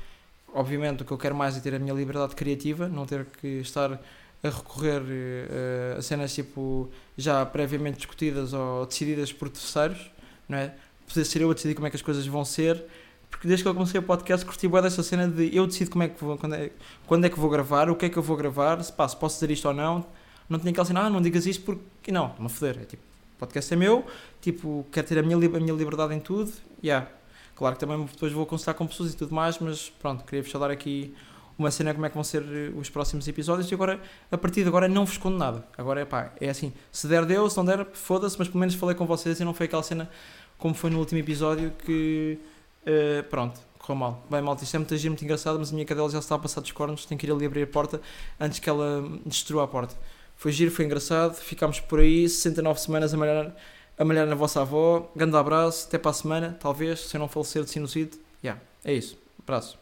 obviamente 0.54 1.04
o 1.04 1.06
que 1.06 1.12
eu 1.12 1.18
quero 1.18 1.36
mais 1.36 1.58
é 1.58 1.60
ter 1.60 1.74
a 1.76 1.80
minha 1.80 1.94
liberdade 1.94 2.36
criativa, 2.36 2.88
não 2.88 3.06
ter 3.06 3.26
que 3.26 3.48
estar 3.60 4.00
a 4.42 4.50
recorrer 4.50 5.02
uh, 5.02 5.98
a 5.98 6.02
cenas, 6.02 6.34
tipo, 6.34 6.90
já 7.18 7.46
previamente 7.46 7.98
discutidas 7.98 8.54
ou 8.54 8.86
decididas 8.86 9.34
por 9.34 9.50
terceiros, 9.50 10.12
não 10.48 10.58
é? 10.58 10.74
Poder 11.08 11.26
ser 11.26 11.42
eu 11.42 11.50
a 11.50 11.54
decidir 11.54 11.76
como 11.76 11.88
é 11.88 11.90
que 11.90 11.96
as 11.96 12.02
coisas 12.02 12.26
vão 12.28 12.46
ser, 12.46 12.84
porque 13.30 13.48
desde 13.48 13.64
que 13.64 13.70
eu 13.70 13.74
comecei 13.74 14.00
o 14.00 14.04
podcast 14.04 14.46
curti 14.46 14.68
bem 14.68 14.82
dessa 14.82 15.04
cena 15.04 15.28
de 15.28 15.56
eu 15.56 15.66
decido 15.68 15.92
como 15.92 16.04
é 16.04 16.08
que 16.08 16.24
vou, 16.24 16.38
quando 16.38 16.56
é, 16.56 16.72
quando 17.08 17.26
é 17.26 17.30
que 17.30 17.40
vou 17.40 17.50
gravar, 17.50 17.90
o 17.90 17.96
que 17.96 18.06
é 18.06 18.10
que 18.10 18.18
eu 18.18 18.24
vou 18.24 18.38
gravar, 18.38 18.82
se, 18.84 18.94
pá, 18.94 19.08
se 19.08 19.16
posso 19.16 19.36
dizer 19.36 19.52
isto 19.52 19.68
ou 19.68 19.74
não, 19.74 20.06
não 20.50 20.60
tinha 20.60 20.72
aquela 20.72 20.86
cena, 20.86 21.02
ah, 21.02 21.10
não 21.10 21.22
digas 21.22 21.46
isto 21.46 21.64
porque. 21.64 22.12
Não, 22.12 22.34
uma 22.40 22.50
foder. 22.50 22.80
É 22.82 22.86
tipo, 22.86 23.04
o 23.04 23.40
podcast 23.40 23.74
é 23.74 23.78
meu, 23.78 24.06
tipo, 24.42 24.86
quero 24.92 25.08
ter 25.08 25.20
a 25.20 25.24
minha, 25.24 25.38
a 25.38 25.60
minha 25.60 25.74
liberdade 25.74 26.14
em 26.14 26.20
tudo, 26.20 26.52
yeah. 26.84 27.08
Claro 27.56 27.76
que 27.76 27.80
também 27.80 28.06
depois 28.06 28.32
vou 28.32 28.46
consultar 28.46 28.74
com 28.74 28.88
pessoas 28.88 29.14
e 29.14 29.18
tudo 29.18 29.36
mais, 29.36 29.60
mas 29.60 29.90
pronto, 29.90 30.24
queria-vos 30.24 30.52
falar 30.52 30.72
aqui 30.72 31.14
uma 31.58 31.70
cena 31.70 31.94
como 31.94 32.06
é 32.06 32.10
que 32.10 32.16
vão 32.16 32.24
ser 32.24 32.42
eh, 32.42 32.72
os 32.74 32.90
próximos 32.90 33.28
episódios 33.28 33.70
e 33.70 33.74
agora, 33.74 34.02
a 34.32 34.38
partir 34.38 34.62
de 34.64 34.70
agora, 34.70 34.88
não 34.88 35.04
vos 35.04 35.16
escondo 35.16 35.38
nada. 35.38 35.68
Agora, 35.78 36.06
pá, 36.06 36.32
é 36.40 36.50
assim, 36.50 36.72
se 36.90 37.06
der, 37.06 37.26
deu, 37.26 37.50
se 37.50 37.58
não 37.58 37.66
der, 37.66 37.86
foda-se, 37.92 38.40
mas 38.40 38.48
pelo 38.48 38.62
menos 38.62 38.76
falei 38.76 38.96
com 38.96 39.06
vocês 39.06 39.42
e 39.42 39.44
não 39.44 39.54
foi 39.54 39.66
aquela 39.66 39.84
cena 39.84 40.10
como 40.58 40.74
foi 40.74 40.90
no 40.90 41.00
último 41.00 41.20
episódio 41.20 41.72
que, 41.86 42.40
uh, 42.84 43.24
pronto, 43.30 43.60
correu 43.78 43.96
mal. 43.98 44.26
Bem, 44.30 44.42
malta, 44.42 44.64
isto 44.64 44.76
é 44.76 44.80
muito 44.80 44.94
muito 44.94 45.24
engraçado, 45.26 45.60
mas 45.60 45.70
a 45.70 45.74
minha 45.74 45.86
cadela 45.86 46.10
já 46.10 46.20
está 46.20 46.36
a 46.36 46.40
passar 46.40 46.62
dos 46.62 46.72
cornos, 46.72 47.06
tenho 47.06 47.20
que 47.20 47.28
ir 47.28 47.32
ali 47.32 47.46
abrir 47.46 47.64
a 47.64 47.68
porta 47.68 48.02
antes 48.40 48.60
que 48.60 48.70
ela 48.70 49.04
destrua 49.26 49.66
a 49.66 49.68
porta. 49.68 49.96
Foi 50.40 50.54
giro, 50.54 50.72
foi 50.72 50.86
engraçado. 50.86 51.36
Ficámos 51.36 51.82
por 51.82 52.00
aí, 52.00 52.28
69 52.30 52.80
semanas 52.80 53.14
a 53.14 53.18
malhar, 53.18 53.54
a 53.98 54.06
malhar 54.06 54.26
na 54.26 54.36
vossa 54.36 54.62
avó. 54.62 55.12
Grande 55.14 55.36
abraço, 55.36 55.86
até 55.86 55.98
para 55.98 56.12
a 56.12 56.14
semana, 56.14 56.58
talvez, 56.58 57.02
se 57.02 57.18
eu 57.18 57.20
não 57.20 57.28
falecer 57.28 57.62
de 57.62 57.70
sinusite. 57.70 58.18
Yeah, 58.42 58.62
é 58.86 58.94
isso. 58.94 59.18
Abraço. 59.44 59.80